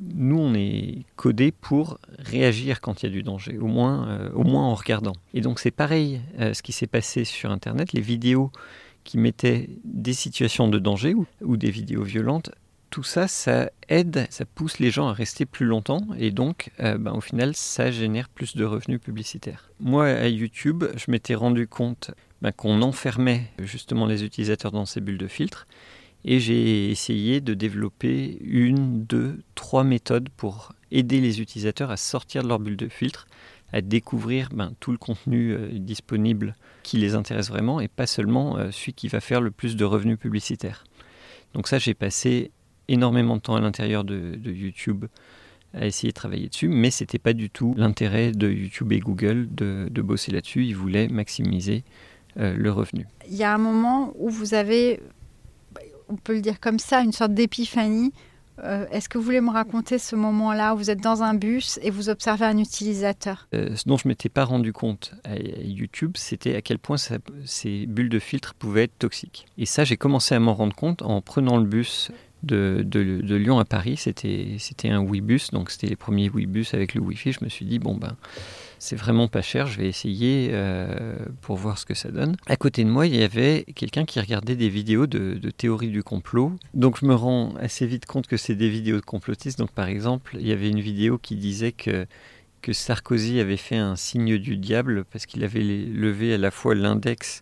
Nous, 0.00 0.38
on 0.38 0.54
est 0.54 1.04
codé 1.16 1.52
pour 1.52 1.98
réagir 2.18 2.80
quand 2.80 3.02
il 3.02 3.06
y 3.06 3.08
a 3.10 3.12
du 3.12 3.22
danger, 3.22 3.58
au 3.58 3.66
moins, 3.66 4.08
euh, 4.08 4.30
au 4.32 4.44
moins 4.44 4.64
en 4.64 4.74
regardant. 4.74 5.12
Et 5.34 5.42
donc 5.42 5.60
c'est 5.60 5.70
pareil 5.70 6.20
euh, 6.40 6.54
ce 6.54 6.62
qui 6.62 6.72
s'est 6.72 6.86
passé 6.86 7.24
sur 7.24 7.50
Internet. 7.50 7.92
Les 7.92 8.00
vidéos 8.00 8.50
qui 9.04 9.18
mettaient 9.18 9.68
des 9.84 10.14
situations 10.14 10.68
de 10.68 10.78
danger 10.78 11.14
ou 11.42 11.56
des 11.56 11.70
vidéos 11.70 12.02
violentes 12.02 12.50
tout 12.90 13.02
ça, 13.04 13.28
ça 13.28 13.70
aide, 13.88 14.26
ça 14.30 14.44
pousse 14.44 14.78
les 14.80 14.90
gens 14.90 15.08
à 15.08 15.12
rester 15.12 15.46
plus 15.46 15.66
longtemps 15.66 16.06
et 16.18 16.30
donc 16.30 16.70
euh, 16.80 16.98
ben, 16.98 17.12
au 17.12 17.20
final 17.20 17.54
ça 17.54 17.90
génère 17.90 18.28
plus 18.28 18.56
de 18.56 18.64
revenus 18.64 19.00
publicitaires. 19.00 19.70
Moi 19.78 20.06
à 20.06 20.26
YouTube, 20.26 20.84
je 20.96 21.10
m'étais 21.10 21.34
rendu 21.34 21.68
compte 21.68 22.10
ben, 22.42 22.52
qu'on 22.52 22.82
enfermait 22.82 23.50
justement 23.60 24.06
les 24.06 24.24
utilisateurs 24.24 24.72
dans 24.72 24.86
ces 24.86 25.00
bulles 25.00 25.18
de 25.18 25.28
filtre 25.28 25.66
et 26.24 26.40
j'ai 26.40 26.90
essayé 26.90 27.40
de 27.40 27.54
développer 27.54 28.38
une, 28.42 29.04
deux, 29.04 29.40
trois 29.54 29.84
méthodes 29.84 30.28
pour 30.36 30.72
aider 30.90 31.20
les 31.20 31.40
utilisateurs 31.40 31.90
à 31.90 31.96
sortir 31.96 32.42
de 32.42 32.48
leur 32.48 32.58
bulle 32.58 32.76
de 32.76 32.88
filtre, 32.88 33.26
à 33.72 33.80
découvrir 33.80 34.48
ben, 34.52 34.72
tout 34.80 34.90
le 34.90 34.98
contenu 34.98 35.52
euh, 35.52 35.68
disponible 35.72 36.56
qui 36.82 36.96
les 36.96 37.14
intéresse 37.14 37.48
vraiment 37.48 37.80
et 37.80 37.88
pas 37.88 38.06
seulement 38.06 38.58
euh, 38.58 38.70
celui 38.72 38.92
qui 38.92 39.08
va 39.08 39.20
faire 39.20 39.40
le 39.40 39.52
plus 39.52 39.76
de 39.76 39.84
revenus 39.84 40.18
publicitaires. 40.18 40.84
Donc 41.54 41.68
ça 41.68 41.78
j'ai 41.78 41.94
passé 41.94 42.50
énormément 42.90 43.36
de 43.36 43.40
temps 43.40 43.56
à 43.56 43.60
l'intérieur 43.60 44.04
de, 44.04 44.38
YouTube 44.44 45.06
à 45.72 45.86
essayer 45.86 46.08
de 46.08 46.14
travailler 46.14 46.48
dessus, 46.48 46.68
mais 46.68 46.90
ce 46.90 47.04
n'était 47.04 47.20
pas 47.20 47.32
du 47.32 47.48
tout 47.48 47.74
l'intérêt 47.76 48.32
de 48.32 48.50
YouTube 48.50 48.92
et 48.92 48.98
Google 48.98 49.48
de, 49.50 50.02
bosser 50.02 50.32
là-dessus. 50.32 50.64
Ils 50.64 50.76
voulaient 50.76 51.08
maximiser 51.08 51.84
euh, 52.38 52.54
le 52.56 52.72
revenu. 52.72 53.06
Il 53.28 53.36
y 53.36 53.44
a 53.44 53.54
un 53.54 53.58
moment 53.58 54.12
où 54.18 54.28
vous 54.30 54.54
avez, 54.54 55.00
on 56.08 56.16
peut 56.16 56.34
le 56.34 56.40
dire 56.40 56.58
comme 56.58 56.80
ça, 56.80 57.02
une 57.02 57.12
sorte 57.12 57.34
d'épiphanie. 57.34 58.12
Euh, 58.64 58.86
est-ce 58.90 59.08
que 59.08 59.16
vous 59.16 59.24
voulez 59.24 59.40
me 59.40 59.50
raconter 59.50 59.98
ce 59.98 60.16
moment-là 60.16 60.74
où 60.74 60.78
vous 60.78 60.90
êtes 60.90 61.00
dans 61.00 61.22
un 61.22 61.34
bus 61.34 61.78
et 61.82 61.90
vous 61.90 62.08
observez 62.08 62.44
un 62.44 62.58
utilisateur? 62.58 63.48
Euh, 63.54 63.74
Ce 63.76 63.88
dont 63.88 63.96
je 63.96 64.06
ne 64.06 64.10
m'étais 64.10 64.28
pas 64.28 64.44
rendu 64.44 64.72
compte 64.72 65.14
à 65.24 65.36
YouTube, 65.36 66.12
c'était 66.16 66.56
à 66.56 66.62
quel 66.62 66.78
point 66.78 66.96
ces 67.44 67.86
bulles 67.86 68.08
de 68.08 68.18
filtre 68.18 68.54
pouvaient 68.54 68.84
être 68.84 68.98
toxiques. 68.98 69.46
Et 69.56 69.66
ça, 69.66 69.84
j'ai 69.84 69.96
commencé 69.96 70.34
à 70.34 70.40
m'en 70.40 70.54
rendre 70.54 70.74
compte 70.74 71.02
en 71.02 71.20
prenant 71.22 71.56
le 71.56 71.64
bus 71.64 72.10
de, 72.42 73.36
Lyon 73.36 73.58
à 73.58 73.64
Paris, 73.64 73.96
c'était 73.96 74.88
un 74.88 75.02
Webus, 75.02 75.50
donc 75.52 75.70
c'était 75.70 75.86
les 75.86 75.96
premiers 75.96 76.28
Webus 76.28 76.66
avec 76.72 76.94
le 76.94 77.00
Wi-Fi. 77.00 77.32
Je 77.32 77.44
me 77.44 77.48
suis 77.48 77.64
dit, 77.64 77.78
bon 77.78 77.94
ben, 77.96 78.16
c'est 78.78 78.96
vraiment 78.96 79.28
pas 79.28 79.42
cher, 79.42 79.66
je 79.66 79.78
vais 79.78 79.88
essayer 79.88 80.50
euh, 80.52 81.16
pour 81.42 81.56
voir 81.56 81.78
ce 81.78 81.84
que 81.84 81.94
ça 81.94 82.10
donne. 82.10 82.36
À 82.46 82.56
côté 82.56 82.84
de 82.84 82.88
moi, 82.88 83.06
il 83.06 83.16
y 83.16 83.22
avait 83.22 83.64
quelqu'un 83.74 84.04
qui 84.04 84.20
regardait 84.20 84.56
des 84.56 84.68
vidéos 84.68 85.06
de, 85.06 85.34
de 85.34 85.50
théorie 85.50 85.90
du 85.90 86.02
complot. 86.02 86.52
Donc 86.74 86.98
je 87.00 87.06
me 87.06 87.14
rends 87.14 87.54
assez 87.60 87.86
vite 87.86 88.06
compte 88.06 88.26
que 88.26 88.36
c'est 88.36 88.54
des 88.54 88.70
vidéos 88.70 88.96
de 88.96 89.04
complotistes. 89.04 89.58
Donc 89.58 89.70
par 89.72 89.88
exemple, 89.88 90.36
il 90.40 90.46
y 90.46 90.52
avait 90.52 90.70
une 90.70 90.80
vidéo 90.80 91.18
qui 91.18 91.36
disait 91.36 91.72
que 91.72 92.06
que 92.62 92.72
Sarkozy 92.72 93.40
avait 93.40 93.56
fait 93.56 93.76
un 93.76 93.96
signe 93.96 94.38
du 94.38 94.56
diable 94.56 95.04
parce 95.10 95.26
qu'il 95.26 95.44
avait 95.44 95.62
levé 95.62 96.34
à 96.34 96.38
la 96.38 96.50
fois 96.50 96.74
l'index 96.74 97.40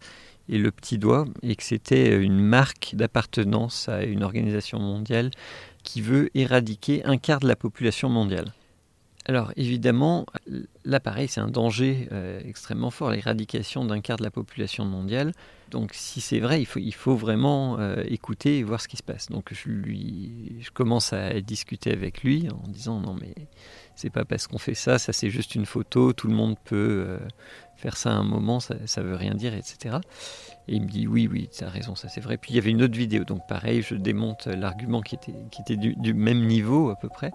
et 0.49 0.59
le 0.59 0.71
petit 0.71 0.99
doigt, 0.99 1.27
et 1.43 1.57
que 1.57 1.63
c'était 1.63 2.17
une 2.17 2.41
marque 2.41 2.93
d'appartenance 2.95 3.89
à 3.89 4.05
une 4.05 4.23
organisation 4.23 4.79
mondiale 4.79 5.31
qui 5.83 6.01
veut 6.01 6.31
éradiquer 6.35 7.05
un 7.05 7.17
quart 7.17 7.41
de 7.41 7.49
la 7.49 7.57
population 7.57 8.09
mondiale. 8.09 8.53
Alors 9.29 9.53
évidemment, 9.57 10.25
là 10.87 11.01
pareil, 11.01 11.29
c'est 11.29 11.41
un 11.41 11.49
danger 11.51 12.09
euh, 12.13 12.41
extrêmement 12.47 12.91
fort, 12.91 13.11
l'éradication 13.11 13.85
d'un 13.85 14.01
quart 14.01 14.17
de 14.17 14.23
la 14.23 14.31
population 14.31 14.87
mondiale. 14.87 15.33
Donc 15.71 15.91
si 15.93 16.23
c'est 16.23 16.41
vrai, 16.41 16.63
il 16.63 16.95
faut, 16.95 17.15
vraiment 17.15 17.79
euh, 17.79 18.03
écouter 18.07 18.59
et 18.59 18.63
voir 18.63 18.81
ce 18.81 18.89
qui 18.89 18.97
se 18.97 19.03
passe. 19.03 19.29
Donc 19.29 19.53
je 19.53 20.71
commence 20.71 21.13
à 21.13 21.43
discuter 21.43 21.93
avec 21.93 22.23
lui 22.23 22.49
en 22.51 22.69
disant 22.69 23.01
non 23.01 23.15
mais 23.21 23.35
c'est 23.99 24.11
pas 24.11 24.25
parce 24.25 24.47
qu'on 24.47 24.59
fait 24.59 24.75
ça, 24.75 24.97
ça 24.97 25.13
c'est 25.13 25.29
juste 25.29 25.57
une 25.57 25.67
photo, 25.67 26.13
tout 26.13 26.29
le 26.29 26.35
monde 26.35 26.57
peut 26.63 27.05
euh, 27.05 27.19
faire 27.75 27.97
ça 27.97 28.11
à 28.11 28.13
un 28.13 28.23
moment, 28.23 28.61
ça, 28.61 28.77
ça 28.87 29.03
veut 29.03 29.17
rien 29.17 29.35
dire, 29.35 29.55
etc. 29.55 29.97
Et 30.69 30.77
il 30.77 30.83
me 30.83 30.87
dit 30.87 31.09
oui, 31.09 31.29
oui, 31.31 31.51
tu 31.53 31.65
as 31.65 31.69
raison, 31.69 31.97
ça 31.97 32.09
c'est 32.09 32.21
vrai. 32.21 32.37
Puis 32.37 32.53
il 32.53 32.57
y 32.57 32.59
avait 32.61 32.71
une 32.71 32.81
autre 32.81 32.97
vidéo, 32.97 33.25
donc 33.25 33.49
pareil, 33.49 33.83
je 33.83 33.97
démonte 33.97 34.47
l'argument 34.47 35.01
qui 35.01 35.17
était, 35.17 35.35
qui 35.51 35.63
était 35.63 35.77
du, 35.77 36.15
même 36.15 36.47
niveau 36.47 36.91
à 36.91 36.97
peu 36.97 37.09
près. 37.09 37.33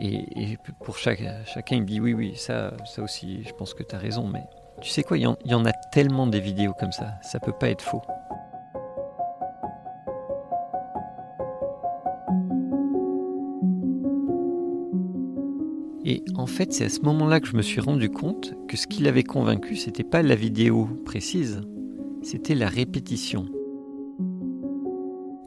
Et, 0.00 0.58
pour 0.82 0.98
chacun, 0.98 1.44
il 1.70 1.82
me 1.82 1.86
dit 1.86 2.00
oui, 2.00 2.14
oui, 2.14 2.32
ça, 2.34 2.72
ça 2.84 3.02
aussi, 3.02 3.44
je 3.44 3.52
pense 3.52 3.72
que 3.72 3.84
tu 3.84 3.94
as 3.94 3.98
raison, 3.98 4.26
mais 4.26 4.42
tu 4.80 4.88
sais 4.88 5.04
quoi, 5.04 5.18
il 5.18 5.22
y, 5.22 5.54
en, 5.54 5.64
a 5.66 5.72
tellement 5.92 6.26
des 6.26 6.40
vidéos 6.40 6.72
comme 6.72 6.92
ça, 6.92 7.14
ça 7.22 7.38
peut 7.38 7.52
pas 7.52 7.68
être 7.68 7.82
faux. 7.82 8.02
Et 16.10 16.24
en 16.34 16.46
fait, 16.46 16.72
c'est 16.72 16.86
à 16.86 16.88
ce 16.88 17.02
moment-là 17.02 17.38
que 17.38 17.46
je 17.46 17.56
me 17.56 17.62
suis 17.62 17.80
rendu 17.80 18.10
compte 18.10 18.52
que 18.66 18.76
ce 18.76 18.88
qui 18.88 19.04
l'avait 19.04 19.22
convaincu, 19.22 19.76
c'était 19.76 20.02
pas 20.02 20.22
la 20.22 20.34
vidéo 20.34 20.88
précise, 21.04 21.60
c'était 22.20 22.56
la 22.56 22.68
répétition. 22.68 23.46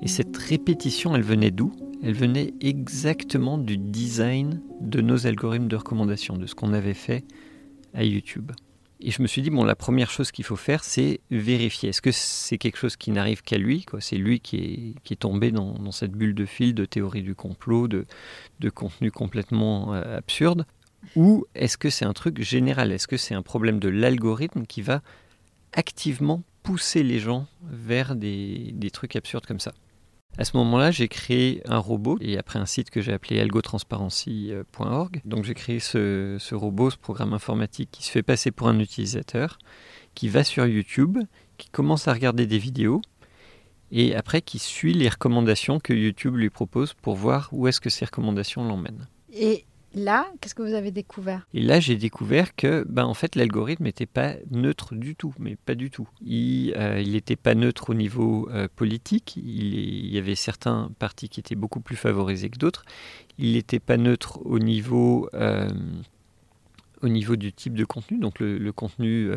Et 0.01 0.07
cette 0.07 0.37
répétition, 0.37 1.17
elle 1.17 1.21
venait 1.21 1.51
d'où? 1.51 1.73
Elle 2.01 2.13
venait 2.13 2.53
exactement 2.61 3.57
du 3.57 3.77
design 3.77 4.61
de 4.79 5.01
nos 5.01 5.27
algorithmes 5.27 5.67
de 5.67 5.75
recommandation, 5.75 6.37
de 6.37 6.45
ce 6.45 6.55
qu'on 6.55 6.71
avait 6.71 6.93
fait 6.93 7.25
à 7.93 8.05
YouTube. 8.05 8.53
Et 9.05 9.11
je 9.11 9.21
me 9.21 9.27
suis 9.27 9.41
dit, 9.41 9.49
bon, 9.49 9.65
la 9.65 9.75
première 9.75 10.09
chose 10.09 10.31
qu'il 10.31 10.45
faut 10.45 10.55
faire, 10.55 10.85
c'est 10.85 11.19
vérifier. 11.29 11.89
Est-ce 11.89 12.01
que 12.01 12.13
c'est 12.13 12.57
quelque 12.57 12.77
chose 12.77 12.95
qui 12.95 13.11
n'arrive 13.11 13.41
qu'à 13.41 13.57
lui 13.57 13.85
C'est 13.99 14.15
lui 14.15 14.39
qui 14.39 14.95
est, 15.11 15.15
tombé 15.19 15.51
dans, 15.51 15.91
cette 15.91 16.13
bulle 16.13 16.33
de 16.33 16.45
fil 16.45 16.73
de 16.73 16.85
théorie 16.85 17.21
du 17.21 17.35
complot, 17.35 17.89
de, 17.89 18.05
contenu 18.73 19.11
complètement 19.11 19.93
euh, 19.93 20.17
absurde? 20.17 20.65
Ou 21.17 21.45
est-ce 21.53 21.77
que 21.77 21.89
c'est 21.89 22.05
un 22.05 22.13
truc 22.13 22.41
général? 22.41 22.93
Est-ce 22.93 23.09
que 23.09 23.17
c'est 23.17 23.35
un 23.35 23.41
problème 23.41 23.79
de 23.79 23.89
l'algorithme 23.89 24.65
qui 24.65 24.81
va 24.81 25.01
activement 25.73 26.41
pousser 26.63 27.03
les 27.03 27.19
gens 27.19 27.45
vers 27.69 28.15
des 28.15 28.89
trucs 28.93 29.17
absurdes 29.17 29.45
comme 29.45 29.59
ça? 29.59 29.73
À 30.37 30.45
ce 30.45 30.57
moment-là, 30.57 30.91
j'ai 30.91 31.07
créé 31.07 31.61
un 31.65 31.77
robot 31.77 32.17
et 32.19 32.37
après 32.37 32.57
un 32.57 32.65
site 32.65 32.89
que 32.89 33.01
j'ai 33.01 33.13
appelé 33.13 33.39
algotransparency.org. 33.39 35.21
Donc 35.25 35.43
j'ai 35.43 35.53
créé 35.53 35.79
ce, 35.79 36.55
robot, 36.55 36.89
ce 36.89 36.97
programme 36.97 37.33
informatique 37.33 37.89
qui 37.91 38.03
se 38.03 38.11
fait 38.11 38.23
passer 38.23 38.51
pour 38.51 38.67
un 38.67 38.79
utilisateur, 38.79 39.59
qui 40.15 40.29
va 40.29 40.43
sur 40.43 40.65
YouTube, 40.65 41.19
qui 41.57 41.69
commence 41.69 42.07
à 42.07 42.13
regarder 42.13 42.47
des 42.47 42.57
vidéos 42.57 43.01
et 43.91 44.15
après 44.15 44.41
qui 44.41 44.57
suit 44.57 44.93
les 44.93 45.07
recommandations 45.07 45.79
que 45.79 45.93
YouTube 45.93 46.35
lui 46.35 46.49
propose 46.49 46.93
pour 46.93 47.15
voir 47.15 47.49
où 47.51 47.67
est-ce 47.67 47.79
que 47.79 47.91
ces 47.91 48.05
recommandations 48.05 48.67
l'emmènent. 48.67 49.07
Là, 49.93 50.27
qu'est-ce 50.39 50.55
que 50.55 50.61
vous 50.61 50.73
avez 50.73 50.91
découvert? 50.91 51.47
Et 51.53 51.61
là, 51.61 51.79
j'ai 51.79 51.95
découvert 51.95 52.55
que, 52.55 52.85
ben, 52.87 53.05
en 53.05 53.13
fait, 53.13 53.35
l'algorithme 53.35 53.83
n'était 53.83 54.05
pas 54.05 54.33
neutre 54.51 54.95
du 54.95 55.15
tout, 55.15 55.33
mais 55.39 55.55
pas 55.55 55.75
du 55.75 55.89
tout. 55.89 56.07
Il 56.25 56.73
n'était 57.11 57.33
euh, 57.33 57.41
pas 57.41 57.55
neutre 57.55 57.89
au 57.89 57.93
niveau 57.93 58.49
euh, 58.51 58.67
politique. 58.75 59.35
Il, 59.37 60.07
y 60.07 60.17
avait 60.17 60.35
certains 60.35 60.91
partis 60.99 61.29
qui 61.29 61.39
étaient 61.39 61.55
beaucoup 61.55 61.79
plus 61.79 61.95
favorisés 61.95 62.49
que 62.49 62.57
d'autres. 62.57 62.85
Il 63.37 63.53
n'était 63.53 63.79
pas 63.79 63.97
neutre 63.97 64.39
au 64.45 64.59
niveau, 64.59 65.29
euh, 65.33 65.69
au 67.01 67.07
niveau 67.07 67.35
du 67.35 67.53
type 67.53 67.73
de 67.73 67.85
contenu. 67.85 68.17
Donc, 68.19 68.39
le, 68.39 68.71
contenu 68.71 69.29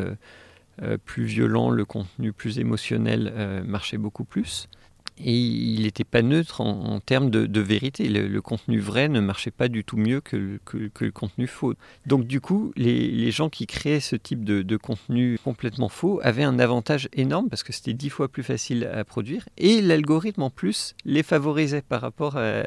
plus 1.05 1.25
violent, 1.25 1.71
le 1.71 1.85
contenu 1.85 2.33
plus 2.33 2.59
émotionnel 2.59 3.65
marchait 3.67 3.99
beaucoup 3.99 4.25
plus 4.25 4.69
et 5.19 5.35
il 5.35 5.83
n'était 5.83 6.05
pas 6.05 6.23
neutre 6.23 6.61
en, 6.61 7.01
termes 7.01 7.31
de, 7.31 7.61
vérité. 7.61 8.09
Le, 8.09 8.41
contenu 8.41 8.79
vrai 8.79 9.09
ne 9.09 9.21
marchait 9.21 9.51
pas 9.51 9.69
du 9.69 9.85
tout 9.85 9.97
mieux 9.97 10.21
que, 10.21 10.59
le 11.01 11.11
contenu 11.11 11.47
faux. 11.47 11.75
Donc 12.07 12.27
du 12.27 12.41
coup, 12.41 12.73
les, 12.77 13.31
gens 13.31 13.49
qui 13.49 13.67
créaient 13.67 14.01
ce 14.01 14.17
type 14.17 14.45
de, 14.45 14.77
contenu 14.77 15.39
complètement 15.43 15.89
faux 15.89 16.21
avaient 16.23 16.45
un 16.45 16.59
avantage 16.59 17.09
énorme 17.13 17.49
parce 17.49 17.63
que 17.63 17.73
c'était 17.73 17.95
dix 17.95 18.11
fois 18.11 18.29
plus 18.29 18.43
facile 18.43 18.89
à 18.93 19.05
produire 19.05 19.49
et 19.57 19.81
l'algorithme 19.81 20.43
en 20.43 20.51
plus 20.51 20.95
les 21.05 21.23
favorisait 21.23 21.83
par 21.83 22.01
rapport 22.01 22.37
à, 22.37 22.63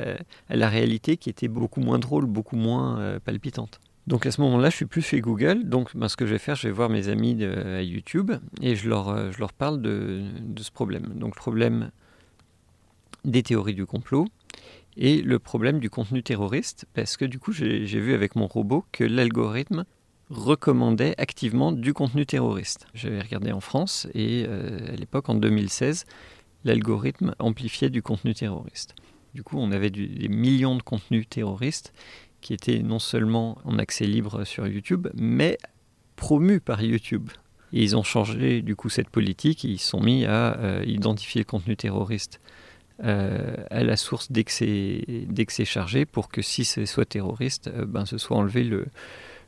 la 0.49 0.69
réalité 0.69 1.17
qui 1.17 1.29
était 1.29 1.47
beaucoup 1.47 1.81
moins 1.81 1.99
drôle, 1.99 2.25
beaucoup 2.25 2.55
moins 2.55 2.99
euh, 2.99 3.19
palpitante. 3.19 3.79
Donc 4.07 4.25
à 4.25 4.31
ce 4.31 4.41
moment-là, 4.41 4.71
je 4.71 4.75
suis 4.75 4.85
plus 4.85 5.03
chez 5.03 5.21
Google. 5.21 5.69
Donc 5.69 5.95
ben, 5.95 6.07
ce 6.07 6.17
que 6.17 6.25
je 6.25 6.31
vais 6.31 6.39
faire, 6.39 6.55
je 6.55 6.67
vais 6.67 6.73
voir 6.73 6.89
mes 6.89 7.09
amis 7.09 7.43
à 7.43 7.81
YouTube 7.83 8.31
et 8.61 8.75
je 8.75 8.89
leur, 8.89 9.09
euh, 9.09 9.31
je 9.31 9.39
leur 9.39 9.53
parle 9.53 9.81
de, 9.81 10.23
de 10.41 10.63
ce 10.63 10.71
problème. 10.71 11.13
Donc 11.15 11.35
le 11.35 11.39
problème 11.39 11.91
des 13.25 13.43
théories 13.43 13.73
du 13.73 13.85
complot 13.85 14.27
et 14.97 15.21
le 15.21 15.39
problème 15.39 15.79
du 15.79 15.89
contenu 15.89 16.23
terroriste, 16.23 16.85
parce 16.93 17.15
que 17.15 17.25
du 17.25 17.39
coup 17.39 17.51
j'ai 17.53 17.85
vu 17.85 18.13
avec 18.13 18.35
mon 18.35 18.47
robot 18.47 18.85
que 18.91 19.03
l'algorithme 19.03 19.85
recommandait 20.29 21.15
activement 21.17 21.71
du 21.71 21.93
contenu 21.93 22.25
terroriste. 22.25 22.87
J'avais 22.93 23.21
regardé 23.21 23.51
en 23.51 23.61
France 23.61 24.07
et 24.13 24.45
euh, 24.47 24.93
à 24.93 24.95
l'époque, 24.95 25.29
en 25.29 25.35
2016, 25.35 26.05
l'algorithme 26.65 27.33
amplifiait 27.39 27.89
du 27.89 28.01
contenu 28.01 28.33
terroriste. 28.33 28.93
Du 29.33 29.43
coup, 29.43 29.57
on 29.57 29.71
avait 29.71 29.89
des 29.89 30.27
millions 30.27 30.75
de 30.75 30.83
contenus 30.83 31.27
terroristes 31.29 31.93
qui 32.41 32.53
étaient 32.53 32.79
non 32.79 32.99
seulement 32.99 33.57
en 33.63 33.79
accès 33.79 34.05
libre 34.05 34.43
sur 34.43 34.67
YouTube, 34.67 35.07
mais 35.15 35.57
promus 36.15 36.59
par 36.59 36.81
YouTube. 36.81 37.29
Et 37.73 37.83
ils 37.83 37.95
ont 37.95 38.03
changé 38.03 38.61
du 38.61 38.75
coup 38.75 38.89
cette 38.89 39.09
politique, 39.09 39.63
ils 39.63 39.79
sont 39.79 40.01
mis 40.01 40.25
à 40.25 40.57
euh, 40.57 40.83
identifier 40.85 41.41
le 41.41 41.45
contenu 41.45 41.75
terroriste 41.75 42.39
euh, 43.03 43.55
à 43.69 43.83
la 43.83 43.95
source 43.95 44.31
dès 44.31 44.43
que 44.43 44.51
c'est 44.51 45.65
chargé 45.65 46.05
pour 46.05 46.29
que 46.29 46.41
si 46.41 46.65
c'est 46.65 46.85
soit 46.85 47.05
terroriste, 47.05 47.67
euh, 47.67 47.85
ben, 47.85 48.05
ce 48.05 48.17
soit 48.17 48.35
enlevé 48.35 48.63
le, 48.63 48.87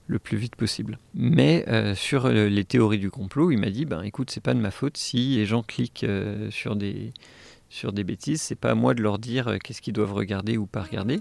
le 0.08 0.20
plus 0.20 0.38
vite 0.38 0.55
possible. 0.55 1.00
Mais 1.13 1.65
euh, 1.67 1.93
sur 1.93 2.29
les 2.29 2.63
théories 2.63 3.00
du 3.00 3.12
complot, 3.12 3.51
il 3.51 3.58
m'a 3.58 3.70
dit 3.70 3.86
ben 3.86 4.03
écoute, 4.03 4.31
c'est 4.31 4.43
pas 4.43 4.53
de 4.53 4.60
ma 4.60 4.72
faute 4.72 4.96
si 4.96 5.36
les 5.36 5.46
gens 5.46 5.63
cliquent 5.63 6.05
sur 6.50 6.75
des 6.75 7.13
sur 7.70 7.93
des 7.93 8.03
bêtises, 8.03 8.41
c'est 8.41 8.55
pas 8.55 8.72
à 8.72 8.75
moi 8.75 8.93
de 8.93 9.01
leur 9.01 9.17
dire 9.17 9.58
qu'est-ce 9.63 9.81
qu'ils 9.81 9.93
doivent 9.93 10.13
regarder 10.13 10.58
ou 10.58 10.65
pas 10.65 10.84
regarder. 10.84 11.20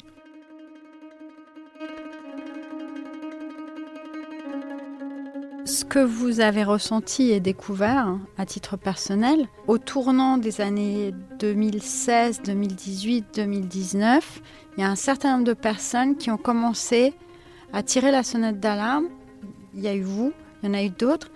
Ce 5.70 5.84
que 5.84 6.00
vous 6.00 6.40
avez 6.40 6.64
ressenti 6.64 7.30
et 7.30 7.38
découvert 7.38 8.18
à 8.36 8.44
titre 8.44 8.76
personnel, 8.76 9.46
au 9.68 9.78
tournant 9.78 10.36
des 10.36 10.60
années 10.60 11.14
2016, 11.38 12.42
2018, 12.44 13.26
2019, 13.36 14.42
il 14.76 14.80
y 14.80 14.82
a 14.84 14.90
un 14.90 14.96
certain 14.96 15.34
nombre 15.34 15.44
de 15.44 15.52
personnes 15.52 16.16
qui 16.16 16.28
ont 16.32 16.36
commencé 16.36 17.14
à 17.72 17.84
tirer 17.84 18.10
la 18.10 18.24
sonnette 18.24 18.58
d'alarme. 18.58 19.06
Il 19.76 19.82
y 19.82 19.86
a 19.86 19.94
eu 19.94 20.02
vous, 20.02 20.32
il 20.60 20.68
y 20.68 20.72
en 20.72 20.74
a 20.74 20.82
eu 20.82 20.90
d'autres. 20.90 21.30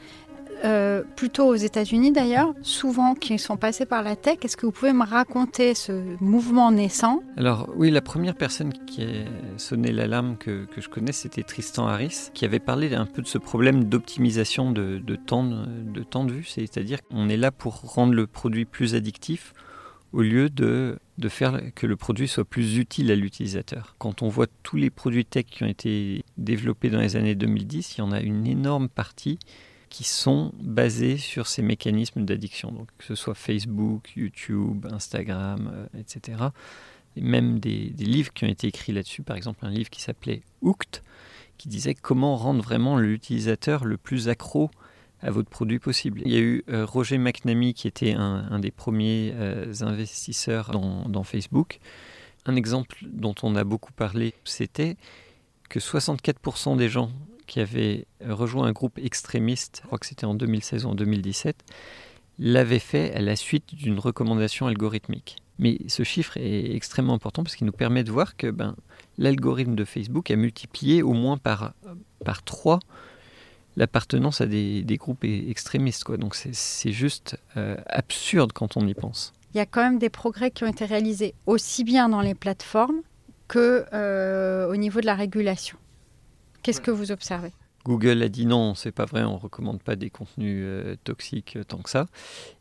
Euh, 0.64 1.02
plutôt 1.16 1.46
aux 1.46 1.54
États-Unis 1.54 2.12
d'ailleurs, 2.12 2.54
souvent 2.62 3.14
qui 3.14 3.38
sont 3.38 3.56
passés 3.56 3.86
par 3.86 4.02
la 4.02 4.16
tech. 4.16 4.38
Est-ce 4.42 4.56
que 4.56 4.66
vous 4.66 4.72
pouvez 4.72 4.92
me 4.92 5.04
raconter 5.04 5.74
ce 5.74 5.92
mouvement 6.20 6.70
naissant? 6.70 7.22
Alors 7.36 7.68
oui, 7.76 7.90
la 7.90 8.00
première 8.00 8.34
personne 8.34 8.72
qui 8.72 9.02
a 9.02 9.06
sonné 9.58 9.92
l'alarme 9.92 10.36
que, 10.36 10.64
que, 10.66 10.80
je 10.80 10.88
connais, 10.88 11.12
c'était 11.12 11.42
Tristan 11.42 11.86
Harris, 11.86 12.30
qui 12.34 12.44
avait 12.44 12.60
parlé 12.60 12.94
un 12.94 13.06
peu 13.06 13.22
de 13.22 13.26
ce 13.26 13.38
problème 13.38 13.84
d'optimisation 13.84 14.70
de, 14.70 15.16
temps, 15.16 15.44
de 15.44 16.02
temps 16.02 16.24
de 16.24 16.32
vue, 16.32 16.44
c'est-à-dire 16.44 17.02
qu'on 17.02 17.28
est 17.28 17.36
là 17.36 17.50
pour 17.50 17.80
rendre 17.80 18.14
le 18.14 18.26
produit 18.26 18.64
plus 18.64 18.94
addictif 18.94 19.54
au 20.12 20.22
lieu 20.22 20.48
de 20.48 20.98
faire 21.28 21.60
que 21.74 21.86
le 21.86 21.96
produit 21.96 22.28
soit 22.28 22.44
plus 22.44 22.78
utile 22.78 23.10
à 23.10 23.16
l'utilisateur. 23.16 23.96
Quand 23.98 24.22
on 24.22 24.28
voit 24.28 24.46
tous 24.62 24.76
les 24.76 24.90
produits 24.90 25.24
tech 25.24 25.46
qui 25.46 25.64
ont 25.64 25.68
été 25.68 26.24
développés 26.38 26.90
dans 26.90 27.00
les 27.00 27.16
années 27.16 27.34
2010, 27.34 27.96
il 27.96 27.98
y 27.98 28.02
en 28.02 28.12
a 28.12 28.20
une 28.20 28.46
énorme 28.46 28.88
partie 28.88 29.38
qui 29.94 30.02
sont 30.02 30.50
basés 30.60 31.18
sur 31.18 31.46
ces 31.46 31.62
mécanismes 31.62 32.24
d'addiction, 32.24 32.72
donc 32.72 32.88
que 32.98 33.04
ce 33.04 33.14
soit 33.14 33.36
Facebook, 33.36 34.10
YouTube, 34.16 34.88
Instagram, 34.90 35.70
euh, 35.72 36.00
etc. 36.00 36.48
Et 37.14 37.20
même 37.20 37.60
des, 37.60 37.92
livres 37.96 38.32
qui 38.32 38.44
ont 38.44 38.48
été 38.48 38.66
écrits 38.66 38.90
là-dessus, 38.90 39.22
par 39.22 39.36
exemple 39.36 39.64
un 39.64 39.70
livre 39.70 39.90
qui 39.90 40.02
s'appelait 40.02 40.42
Hooked, 40.62 41.00
qui 41.58 41.68
disait 41.68 41.94
comment 41.94 42.34
rendre 42.34 42.60
vraiment 42.60 42.98
l'utilisateur 42.98 43.84
le 43.84 43.96
plus 43.96 44.28
accro 44.28 44.68
à 45.22 45.30
votre 45.30 45.48
produit 45.48 45.78
possible. 45.78 46.22
Il 46.24 46.32
y 46.32 46.36
a 46.38 46.40
eu 46.40 46.64
euh, 46.70 46.84
Roger 46.84 47.18
McNamee 47.18 47.72
qui 47.72 47.86
était 47.86 48.14
un, 48.14 48.58
des 48.58 48.72
premiers 48.72 49.30
euh, 49.36 49.72
investisseurs 49.82 50.72
dans, 50.72 51.08
dans, 51.08 51.22
Facebook. 51.22 51.78
Un 52.46 52.56
exemple 52.56 52.96
dont 53.06 53.36
on 53.44 53.54
a 53.54 53.62
beaucoup 53.62 53.92
parlé, 53.92 54.34
c'était 54.42 54.96
que 55.68 55.78
64% 55.78 56.76
des 56.76 56.88
gens 56.88 57.12
qui 57.46 57.60
avait 57.60 58.06
rejoint 58.24 58.66
un 58.66 58.72
groupe 58.72 58.98
extrémiste, 58.98 59.80
je 59.82 59.86
crois 59.86 59.98
que 59.98 60.06
c'était 60.06 60.24
en 60.24 60.34
2016 60.34 60.84
ou 60.84 60.88
en 60.88 60.94
2017, 60.94 61.56
l'avait 62.38 62.78
fait 62.78 63.14
à 63.14 63.20
la 63.20 63.36
suite 63.36 63.74
d'une 63.74 63.98
recommandation 63.98 64.66
algorithmique. 64.66 65.36
Mais 65.58 65.78
ce 65.86 66.02
chiffre 66.02 66.36
est 66.36 66.74
extrêmement 66.74 67.14
important 67.14 67.44
parce 67.44 67.54
qu'il 67.54 67.66
nous 67.66 67.72
permet 67.72 68.02
de 68.02 68.10
voir 68.10 68.36
que 68.36 68.50
ben, 68.50 68.74
l'algorithme 69.18 69.74
de 69.74 69.84
Facebook 69.84 70.30
a 70.30 70.36
multiplié 70.36 71.02
au 71.02 71.12
moins 71.12 71.38
par, 71.38 71.74
par 72.24 72.42
3 72.42 72.80
l'appartenance 73.76 74.40
à 74.40 74.46
des, 74.46 74.96
groupes 74.98 75.24
extrémistes. 75.24 76.10
Donc 76.12 76.34
c'est 76.34 76.92
juste 76.92 77.38
euh, 77.56 77.76
absurde 77.86 78.52
quand 78.52 78.76
on 78.76 78.86
y 78.86 78.94
pense. 78.94 79.32
Il 79.52 79.58
y 79.58 79.60
a 79.60 79.66
quand 79.66 79.82
même 79.82 79.98
des 79.98 80.10
progrès 80.10 80.50
qui 80.50 80.64
ont 80.64 80.68
été 80.68 80.84
réalisés 80.84 81.34
aussi 81.46 81.84
bien 81.84 82.08
dans 82.08 82.20
les 82.20 82.34
plateformes 82.34 83.00
que 83.46 83.84
euh, 83.92 84.68
au 84.68 84.76
niveau 84.76 85.00
de 85.00 85.06
la 85.06 85.14
régulation. 85.14 85.78
Qu'est-ce 86.64 86.80
que 86.80 86.90
vous 86.90 87.12
observez? 87.12 87.52
Google 87.84 88.22
a 88.22 88.28
dit 88.30 88.46
non, 88.46 88.74
c'est 88.74 88.90
pas 88.90 89.04
vrai, 89.04 89.22
on 89.22 89.36
recommande 89.36 89.82
pas 89.82 89.96
des 89.96 90.08
contenus 90.08 90.62
euh, 90.66 90.96
toxiques 91.04 91.56
euh, 91.56 91.64
tant 91.64 91.78
que 91.78 91.90
ça. 91.90 92.06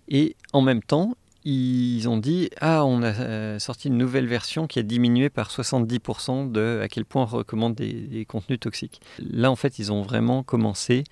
Et 0.10 0.36
en 0.52 0.62
même 0.62 0.84
temps, 0.84 1.16
ils 1.46 2.10
ont 2.10 2.18
dit 2.18 2.50
ah 2.60 2.86
on 2.86 3.02
a 3.02 3.14
euh, 3.14 3.60
sorti 3.60 3.88
une 3.88 3.98
nouvelle 3.98 4.28
version 4.28 4.68
qui 4.68 4.80
a 4.80 4.84
diminué 4.84 5.30
par 5.30 5.50
70% 5.50 6.52
de 6.52 6.82
à 6.84 6.90
quel 6.90 7.06
point 7.06 7.24
on 7.24 7.26
recommande 7.26 7.76
des, 7.76 8.26
contenus 8.28 8.60
toxiques. 8.60 9.02
Là 9.20 9.50
en 9.50 9.56
fait 9.56 9.80
ils 9.80 9.92
ont 9.94 10.02
vraiment 10.02 10.44
commencé 10.44 11.06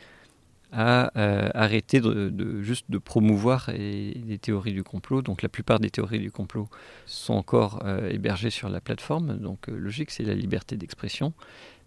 à 0.74 1.12
arrêter 1.54 2.00
de, 2.00 2.62
juste 2.62 2.86
de 2.90 2.98
promouvoir 2.98 3.70
des 3.74 4.40
théories 4.42 4.72
du 4.72 4.86
complot. 4.86 5.22
Donc 5.22 5.42
la 5.42 5.50
plupart 5.50 5.82
des 5.82 5.90
théories 5.90 6.20
du 6.20 6.32
complot 6.32 6.70
sont 7.06 7.34
encore 7.34 7.84
hébergées 8.10 8.52
sur 8.52 8.70
la 8.70 8.80
plateforme. 8.80 9.38
Donc 9.38 9.68
logique 9.68 10.12
c'est 10.12 10.24
la 10.24 10.34
liberté 10.34 10.78
d'expression 10.78 11.34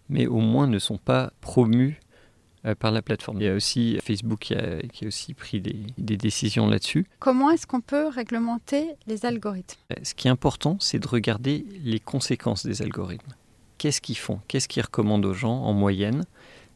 mais 0.09 0.27
au 0.27 0.39
moins 0.39 0.67
ne 0.67 0.79
sont 0.79 0.97
pas 0.97 1.31
promus 1.41 1.99
euh, 2.65 2.75
par 2.75 2.91
la 2.91 3.01
plateforme. 3.01 3.41
Il 3.41 3.45
y 3.45 3.49
a 3.49 3.53
aussi 3.55 3.97
Facebook 4.03 4.39
qui 4.39 4.53
a, 4.55 4.81
qui 4.93 5.05
a 5.05 5.07
aussi 5.07 5.33
pris 5.33 5.61
des, 5.61 5.77
des 5.97 6.17
décisions 6.17 6.67
là-dessus. 6.67 7.05
Comment 7.19 7.51
est-ce 7.51 7.67
qu'on 7.67 7.81
peut 7.81 8.07
réglementer 8.07 8.89
les 9.07 9.25
algorithmes? 9.25 9.79
Euh, 9.91 9.95
Ce 10.03 10.13
qui 10.13 10.27
est 10.27 10.31
important, 10.31 10.77
c'est 10.79 10.99
de 10.99 11.07
regarder 11.07 11.65
les 11.83 11.99
conséquences 11.99 12.65
des 12.65 12.81
algorithmes. 12.81 13.33
Qu'est-ce 13.77 14.01
qu'ils 14.01 14.17
font? 14.17 14.39
Qu'est-ce 14.47 14.67
qu'ils 14.67 14.83
recommandent 14.83 15.25
aux 15.25 15.33
gens 15.33 15.61
en 15.63 15.73
moyenne? 15.73 16.25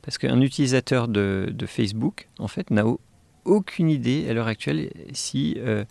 Parce 0.01 0.17
qu'un 0.17 0.41
utilisateur 0.41 1.07
de, 1.07 1.49
de 1.53 1.65
Facebook, 1.65 2.27
en 2.39 2.47
fait, 2.47 2.71
n'a 2.71 2.85
au- 2.85 2.99
aucune 3.45 3.89
idée 3.89 4.27
à 4.29 4.33
l'heure 4.33 4.47
actuelle 4.47 4.91
si 5.13 5.55
euh, 5.57 5.85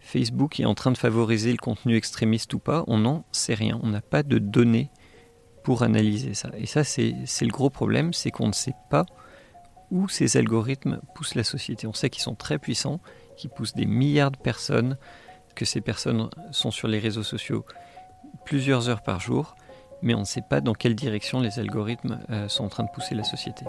Facebook 0.00 0.60
est 0.60 0.64
en 0.64 0.74
train 0.74 0.92
de 0.92 0.98
favoriser 0.98 1.50
le 1.50 1.56
contenu 1.58 1.96
extrémiste 1.96 2.52
ou 2.54 2.58
pas. 2.58 2.84
On 2.86 2.98
n'en 2.98 3.24
sait 3.32 3.54
rien. 3.54 3.80
On 3.82 3.88
n'a 3.88 4.00
pas 4.02 4.22
de 4.22 4.38
données 4.38 4.90
pour 5.64 5.82
analyser 5.82 6.34
ça. 6.34 6.50
Et 6.56 6.66
ça, 6.66 6.84
c'est 6.84 7.14
le 7.40 7.50
gros 7.50 7.70
problème, 7.70 8.12
c'est 8.12 8.30
qu'on 8.30 8.46
ne 8.46 8.52
sait 8.52 8.76
pas 8.90 9.04
où 9.90 10.08
ces 10.08 10.36
algorithmes 10.36 11.00
poussent 11.14 11.34
la 11.34 11.42
société. 11.42 11.86
On 11.86 11.92
sait 11.92 12.10
qu'ils 12.10 12.22
sont 12.22 12.34
très 12.34 12.58
puissants, 12.58 13.00
qu'ils 13.36 13.50
poussent 13.50 13.74
des 13.74 13.86
milliards 13.86 14.30
de 14.30 14.36
personnes, 14.36 14.96
que 15.56 15.64
ces 15.64 15.80
personnes 15.80 16.28
sont 16.52 16.70
sur 16.70 16.86
les 16.86 16.98
réseaux 16.98 17.22
sociaux 17.22 17.64
plusieurs 18.44 18.88
heures 18.88 19.02
par 19.02 19.20
jour, 19.20 19.56
mais 20.02 20.14
on 20.14 20.20
ne 20.20 20.24
sait 20.24 20.42
pas 20.42 20.60
dans 20.60 20.74
quelle 20.74 20.94
direction 20.94 21.40
les 21.40 21.58
algorithmes 21.58 22.20
euh, 22.30 22.48
sont 22.48 22.64
en 22.64 22.68
train 22.68 22.84
de 22.84 22.90
pousser 22.90 23.14
la 23.14 23.24
société. 23.24 23.64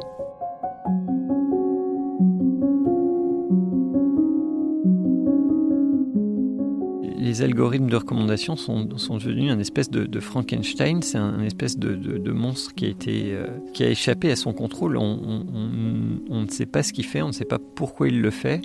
Les 7.25 7.41
algorithmes 7.41 7.89
de 7.89 7.95
recommandation 7.95 8.55
sont, 8.55 8.99
sont 8.99 9.17
devenus 9.17 9.51
un 9.51 9.57
espèce 9.57 9.89
de, 9.89 10.05
de 10.05 10.19
Frankenstein, 10.19 11.01
c'est 11.01 11.17
un, 11.17 11.23
un 11.39 11.43
espèce 11.43 11.79
de, 11.79 11.95
de- 11.95 12.19
de 12.19 12.31
monstre 12.31 12.75
qui 12.75 12.85
a, 12.85 12.87
été, 12.89 13.33
euh, 13.33 13.47
qui 13.73 13.83
a 13.83 13.89
échappé 13.89 14.29
à 14.29 14.35
son 14.35 14.53
contrôle. 14.53 14.95
On, 14.95 15.01
on- 15.03 15.45
on- 15.51 16.19
on 16.29 16.41
ne 16.43 16.47
sait 16.49 16.67
pas 16.67 16.83
ce 16.83 16.93
qu'il 16.93 17.05
fait, 17.05 17.23
on 17.23 17.29
ne 17.29 17.33
sait 17.33 17.43
pas 17.43 17.57
pourquoi 17.57 18.09
il 18.09 18.21
le 18.21 18.29
fait. 18.29 18.61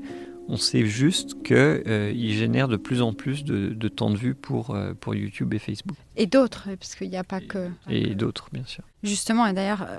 On 0.47 0.59
sait 0.59 0.85
juste 0.85 1.43
qu'il 1.43 2.35
génère 2.35 2.69
de 2.69 2.77
plus 2.77 3.01
en 3.01 3.15
plus 3.15 3.45
de, 3.45 3.69
de 3.71 3.89
temps 3.89 4.11
de 4.11 4.19
vue 4.19 4.35
pour, 4.35 4.75
euh, 4.75 4.93
pour 4.93 5.15
YouTube 5.15 5.55
et 5.55 5.59
Facebook. 5.59 5.97
Et 6.17 6.27
d'autres, 6.27 6.69
parce 6.79 6.95
qu'il 6.97 7.09
n'y 7.09 7.17
a 7.17 7.25
pas 7.25 7.41
que... 7.41 7.69
Et 7.89 8.15
d'autres, 8.15 8.49
bien 8.53 8.65
sûr. 8.67 8.85
Justement, 9.03 9.47
et 9.47 9.55
d'ailleurs, 9.55 9.87
euh, 9.89 9.97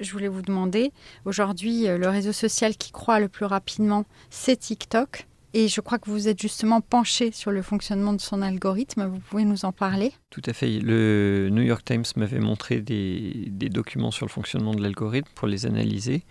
je 0.00 0.10
voulais 0.12 0.28
vous 0.28 0.40
demander, 0.42 0.90
aujourd'hui, 1.26 1.86
euh, 1.86 1.98
le 1.98 2.08
réseau 2.08 2.32
social 2.32 2.76
qui 2.76 2.92
croît 2.92 3.20
le 3.20 3.28
plus 3.28 3.44
rapidement, 3.44 4.06
c'est 4.30 4.56
TikTok. 4.56 5.26
Et 5.52 5.68
je 5.68 5.80
crois 5.80 5.98
que 5.98 6.08
vous 6.08 6.28
êtes 6.28 6.40
justement 6.40 6.80
penché 6.80 7.32
sur 7.32 7.50
le 7.50 7.62
fonctionnement 7.62 8.12
de 8.12 8.20
son 8.20 8.40
algorithme. 8.40 9.06
Vous 9.06 9.18
pouvez 9.18 9.44
nous 9.44 9.64
en 9.64 9.72
parler? 9.72 10.12
Tout 10.30 10.42
à 10.46 10.52
fait. 10.52 10.78
Le 10.78 11.48
New 11.50 11.62
York 11.62 11.84
Times 11.84 12.04
m'avait 12.16 12.38
montré 12.38 12.80
des, 12.80 13.50
documents 13.68 14.12
sur 14.12 14.26
le 14.26 14.30
fonctionnement 14.30 14.74
de 14.74 14.82
l'algorithme 14.82 15.28
pour 15.34 15.48
les 15.48 15.66
analyser. 15.66 16.22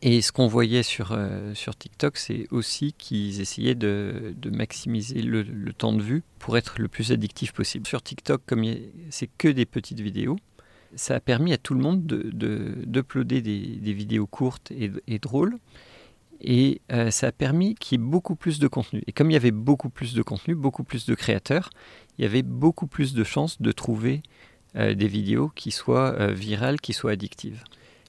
Et 0.00 0.22
ce 0.22 0.30
qu'on 0.30 0.46
voyait 0.46 0.84
sur, 0.84 1.10
euh, 1.10 1.52
TikTok, 1.76 2.16
c'est 2.16 2.46
aussi 2.52 2.92
qu'ils 2.92 3.40
essayaient 3.40 3.74
de, 3.74 4.36
maximiser 4.52 5.20
le, 5.20 5.72
temps 5.72 5.92
de 5.92 6.02
vue 6.02 6.22
pour 6.38 6.56
être 6.56 6.80
le 6.80 6.86
plus 6.86 7.10
addictif 7.10 7.52
possible. 7.52 7.88
Sur 7.88 8.02
TikTok, 8.02 8.42
comme 8.46 8.64
c'est 9.10 9.28
que 9.36 9.48
des 9.48 9.66
petites 9.66 9.98
vidéos, 9.98 10.36
ça 10.94 11.16
a 11.16 11.20
permis 11.20 11.52
à 11.52 11.58
tout 11.58 11.74
le 11.74 11.80
monde 11.80 12.06
de- 12.06 12.30
de- 12.32 12.76
d'uploader 12.86 13.42
des, 13.42 13.92
vidéos 13.92 14.28
courtes 14.28 14.70
et 14.70 15.18
drôles. 15.18 15.58
Et 16.40 16.80
euh, 16.92 17.10
ça 17.10 17.28
a 17.28 17.32
permis 17.32 17.74
qu'il 17.74 17.98
y 17.98 18.02
ait 18.02 18.04
beaucoup 18.04 18.36
plus 18.36 18.58
de 18.58 18.68
contenu. 18.68 19.02
Et 19.06 19.12
comme 19.12 19.30
il 19.30 19.34
y 19.34 19.36
avait 19.36 19.50
beaucoup 19.50 19.90
plus 19.90 20.14
de 20.14 20.22
contenu, 20.22 20.54
beaucoup 20.54 20.84
plus 20.84 21.06
de 21.06 21.14
créateurs, 21.14 21.70
il 22.16 22.22
y 22.22 22.24
avait 22.24 22.42
beaucoup 22.42 22.86
plus 22.86 23.14
de 23.14 23.24
chances 23.24 23.60
de 23.60 23.72
trouver 23.72 24.22
euh, 24.76 24.94
des 24.94 25.08
vidéos 25.08 25.50
qui 25.54 25.70
soient 25.70 26.14
euh, 26.18 26.32
virales, 26.32 26.80
qui 26.80 26.92
soient 26.92 27.12
addictives. 27.12 27.64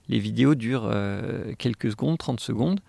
Les 0.08 0.20
vidéos 0.20 0.56
durent 0.56 0.92
quelques 1.60 1.92
secondes, 1.92 2.18
30 2.18 2.40
secondes. 2.40 2.80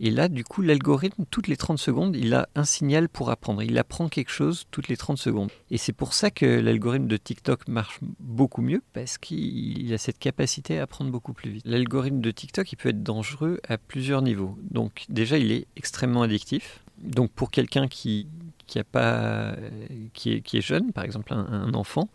Et 0.00 0.10
là, 0.10 0.28
du 0.28 0.44
coup, 0.44 0.62
l'algorithme, 0.62 1.24
toutes 1.30 1.48
les 1.48 1.56
30 1.56 1.78
secondes, 1.78 2.14
il 2.16 2.34
a 2.34 2.48
un 2.54 2.64
signal 2.64 3.08
pour 3.08 3.30
apprendre. 3.30 3.62
Il 3.62 3.76
apprend 3.78 4.08
quelque 4.08 4.30
chose 4.30 4.66
toutes 4.70 4.88
les 4.88 4.96
30 4.96 5.18
secondes. 5.18 5.50
Et 5.70 5.78
c'est 5.78 5.92
pour 5.92 6.14
ça 6.14 6.30
que 6.30 6.46
l'algorithme 6.46 7.06
de 7.06 7.16
TikTok 7.16 7.66
marche 7.68 7.98
beaucoup 8.20 8.62
mieux, 8.62 8.82
parce 8.92 9.18
qu'il 9.18 9.92
a 9.92 9.98
cette 9.98 10.18
capacité 10.18 10.78
à 10.78 10.84
apprendre 10.84 11.10
beaucoup 11.10 11.32
plus 11.32 11.50
vite. 11.50 11.62
L'algorithme 11.66 12.20
de 12.20 12.30
TikTok, 12.30 12.70
il 12.72 12.76
peut 12.76 12.90
être 12.90 13.02
dangereux 13.02 13.60
à 13.68 13.78
plusieurs 13.78 14.22
niveaux. 14.22 14.56
Donc 14.70 15.04
déjà, 15.08 15.38
il 15.38 15.50
est 15.50 15.66
extrêmement 15.76 16.22
addictif. 16.22 16.80
Donc 16.98 17.30
pour 17.32 17.50
quelqu'un 17.50 17.88
qui, 17.88 18.26
qui, 18.66 18.82
pas, 18.82 19.56
qui, 20.14 20.32
est, 20.32 20.40
qui 20.40 20.58
est 20.58 20.62
jeune, 20.62 20.92
par 20.92 21.04
exemple 21.04 21.32
un, 21.32 21.46
un 21.46 21.74
enfant, 21.74 22.08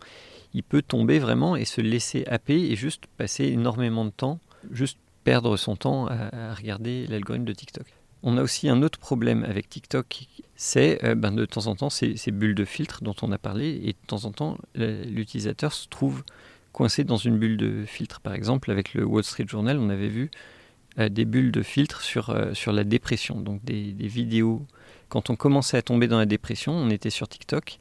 il 0.54 0.62
peut 0.62 0.82
tomber 0.82 1.18
vraiment 1.18 1.56
et 1.56 1.64
se 1.64 1.80
laisser 1.80 2.24
happer 2.26 2.70
et 2.70 2.76
juste 2.76 3.06
passer 3.16 3.44
énormément 3.44 4.04
de 4.04 4.10
temps, 4.10 4.38
juste 4.70 4.98
perdre 5.24 5.56
son 5.56 5.74
temps 5.74 6.06
à, 6.06 6.54
regarder 6.54 7.06
l'algorithme 7.08 7.46
de 7.46 7.52
TikTok. 7.52 7.86
On 8.22 8.38
a 8.38 8.42
aussi 8.42 8.68
un 8.68 8.82
autre 8.82 8.98
problème 8.98 9.44
avec 9.44 9.68
TikTok, 9.68 10.28
c'est 10.56 11.04
euh, 11.04 11.14
ben, 11.14 11.32
de 11.32 11.44
temps 11.44 11.66
en 11.66 11.74
temps 11.74 11.90
ces, 11.90 12.16
bulles 12.30 12.54
de 12.54 12.64
filtre 12.64 13.02
dont 13.02 13.14
on 13.20 13.32
a 13.32 13.38
parlé, 13.38 13.80
et 13.84 13.92
de 13.92 14.06
temps 14.06 14.24
en 14.24 14.32
temps 14.32 14.56
l'utilisateur 14.74 15.72
se 15.72 15.88
trouve 15.88 16.24
coincé 16.72 17.04
dans 17.04 17.16
une 17.16 17.38
bulle 17.38 17.56
de 17.56 17.84
filtre. 17.84 18.20
Par 18.20 18.34
exemple, 18.34 18.70
avec 18.70 18.94
le 18.94 19.04
Wall 19.04 19.24
Street 19.24 19.44
Journal, 19.46 19.78
on 19.78 19.90
avait 19.90 20.08
vu 20.08 20.30
euh, 20.98 21.10
des 21.10 21.26
bulles 21.26 21.52
de 21.52 21.62
filtre 21.62 22.00
sur, 22.00 22.30
euh, 22.30 22.52
la 22.66 22.84
dépression, 22.84 23.40
donc 23.40 23.62
des, 23.62 23.92
vidéos. 23.98 24.66
Quand 25.10 25.28
on 25.28 25.36
commençait 25.36 25.76
à 25.76 25.82
tomber 25.82 26.08
dans 26.08 26.18
la 26.18 26.26
dépression, 26.26 26.72
on 26.72 26.88
était 26.88 27.10
sur 27.10 27.28
TikTok 27.28 27.78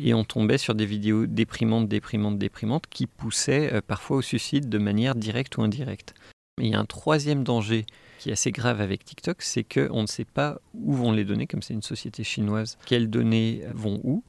et 0.00 0.12
on 0.12 0.24
tombait 0.24 0.58
sur 0.58 0.74
des 0.74 0.86
vidéos 0.86 1.26
déprimantes, 1.26 1.88
déprimantes, 1.88 2.36
déprimantes 2.36 2.88
qui 2.90 3.06
poussaient 3.06 3.80
parfois 3.86 4.16
au 4.16 4.22
suicide 4.22 4.68
de 4.68 4.78
manière 4.78 5.14
directe 5.14 5.56
ou 5.56 5.62
indirecte. 5.62 6.14
Il 6.58 6.68
y 6.68 6.74
a 6.74 6.78
un 6.78 6.84
troisième 6.84 7.42
danger 7.42 7.84
qui 8.18 8.30
est 8.30 8.34
assez 8.34 8.52
grave 8.52 8.80
avec 8.80 9.04
TikTok, 9.04 9.42
c'est 9.42 9.64
qu'on 9.64 10.02
ne 10.02 10.06
sait 10.06 10.24
pas 10.24 10.60
où 10.72 10.92
vont 10.92 11.10
les 11.10 11.24
données, 11.24 11.48
comme 11.48 11.62
c'est 11.62 11.74
une 11.74 11.82
société 11.82 12.22
chinoise, 12.22 12.78
quelles 12.86 13.10
données 13.10 13.62
vont 13.74 14.00
où. 14.04 14.22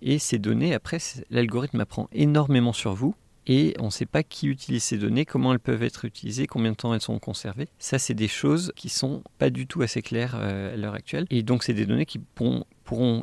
Et 0.00 0.18
ces 0.18 0.38
données, 0.38 0.74
après, 0.74 0.98
l'algorithme 1.30 1.80
apprend 1.80 2.08
énormément 2.12 2.72
sur 2.72 2.94
vous. 2.94 3.14
Et 3.46 3.74
on 3.78 3.86
ne 3.86 3.90
sait 3.90 4.06
pas 4.06 4.22
qui 4.22 4.48
utilise 4.48 4.82
ces 4.82 4.98
données, 4.98 5.24
comment 5.24 5.52
elles 5.52 5.60
peuvent 5.60 5.82
être 5.82 6.04
utilisées, 6.04 6.46
combien 6.46 6.72
de 6.72 6.76
temps 6.76 6.92
elles 6.92 7.00
sont 7.00 7.18
conservées. 7.18 7.68
Ça, 7.78 7.98
c'est 7.98 8.14
des 8.14 8.28
choses 8.28 8.72
qui 8.74 8.88
sont 8.88 9.22
pas 9.38 9.50
du 9.50 9.66
tout 9.66 9.82
assez 9.82 10.02
claires 10.02 10.36
euh, 10.36 10.74
à 10.74 10.76
l'heure 10.76 10.94
actuelle. 10.94 11.26
Et 11.30 11.42
donc, 11.42 11.62
c'est 11.62 11.74
des 11.74 11.86
données 11.86 12.06
qui 12.06 12.18
pourront, 12.18 12.64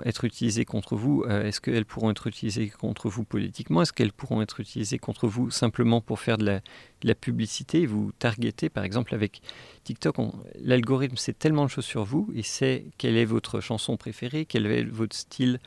être 0.05 0.25
utilisées 0.25 0.65
contre 0.65 0.95
vous. 0.95 1.23
Euh, 1.27 1.45
Est-ce 1.45 1.62
qu'elles 1.62 1.86
pourront 1.86 2.12
être 2.12 2.27
utilisées 2.27 2.69
contre 2.69 3.09
vous 3.09 3.23
politiquement? 3.23 3.81
Est-ce 3.81 3.93
qu'elles 3.93 4.13
pourront 4.13 4.41
être 4.41 4.59
utilisées 4.59 4.99
contre 4.99 5.27
vous 5.27 5.51
simplement 5.51 6.01
pour 6.01 6.19
faire 6.19 6.38
de 6.38 6.45
la, 6.45 6.59
de 6.59 7.07
la 7.07 7.15
publicité? 7.15 7.86
Vous 7.86 8.12
targeter 8.17 8.69
Par 8.69 8.83
exemple, 8.83 9.13
avec 9.15 9.41
TikTok, 9.83 10.15
l'algorithme 10.59 11.17
sait 11.17 11.33
tellement 11.33 11.65
de 11.65 11.69
choses 11.69 11.86
sur 11.86 12.03
vous 12.03 12.29
et 12.36 12.43
sait 12.43 12.86
quelle 12.97 13.17
est 13.17 13.25
votre 13.25 13.59
chanson 13.62 13.97
préférée, 13.97 14.45
quel 14.45 14.65
est 14.65 14.83
votre 14.83 15.15
style 15.15 15.59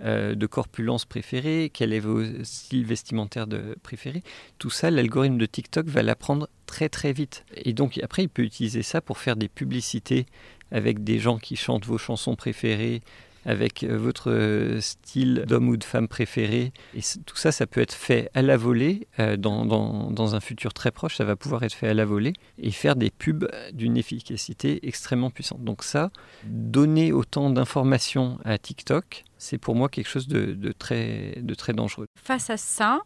euh, 0.00 0.34
de 0.34 0.46
corpulence 0.46 1.04
préféré, 1.04 1.70
quel 1.72 1.92
est 1.92 2.00
vos 2.00 2.22
styles 2.44 2.86
vestimentaires 2.86 3.46
de 3.46 3.76
préférés. 3.82 4.22
Tout 4.58 4.70
ça, 4.70 4.90
l'algorithme 4.90 5.38
de 5.38 5.46
TikTok 5.46 5.86
va 5.86 6.02
l'apprendre 6.02 6.48
très 6.66 6.88
très 6.88 7.12
vite. 7.12 7.44
Et 7.56 7.72
donc 7.72 7.98
après, 8.02 8.22
il 8.22 8.28
peut 8.28 8.42
utiliser 8.42 8.82
ça 8.82 9.00
pour 9.00 9.18
faire 9.18 9.34
des 9.36 9.48
publicités 9.48 10.26
avec 10.70 11.02
des 11.02 11.18
gens 11.18 11.38
qui 11.38 11.56
chantent 11.56 11.86
vos 11.86 11.98
chansons 11.98 12.36
préférées, 12.36 13.02
avec 13.48 13.82
euh, 13.82 13.96
votre 13.96 14.76
style 14.80 15.44
d'homme 15.46 15.68
ou 15.68 15.76
de 15.76 15.84
femme 15.84 16.06
préféré. 16.08 16.72
Et 16.94 17.00
tout 17.26 17.36
ça, 17.36 17.50
ça 17.52 17.66
peut 17.66 17.80
être 17.80 17.94
fait 17.94 18.30
à 18.34 18.42
la 18.42 18.56
volée. 18.56 19.08
euh, 19.18 19.36
dans, 19.36 19.64
dans- 19.64 20.10
dans 20.10 20.34
un 20.34 20.40
futur 20.40 20.72
très 20.72 20.90
proche, 20.90 21.16
ça 21.16 21.24
va 21.24 21.34
pouvoir 21.36 21.62
être 21.62 21.74
fait 21.74 21.88
à 21.88 21.94
la 21.94 22.04
volée 22.04 22.32
et 22.58 22.70
faire 22.70 22.94
des 22.96 23.10
pubs 23.10 23.48
d'une 23.72 23.96
efficacité 23.96 24.86
extrêmement 24.86 25.30
puissante. 25.30 25.64
Donc 25.64 25.82
ça, 25.82 26.10
donner 26.44 27.12
autant 27.12 27.50
d'informations 27.50 28.38
à 28.44 28.58
TikTok, 28.58 29.24
c'est 29.38 29.58
pour 29.58 29.74
moi 29.74 29.88
quelque 29.88 30.08
chose 30.08 30.28
de, 30.28 30.52
de 30.52 30.72
très, 30.72 31.38
de 31.40 31.54
très 31.54 31.72
dangereux. 31.72 32.06
Face 32.22 32.50
à 32.50 32.56
ça, 32.56 33.00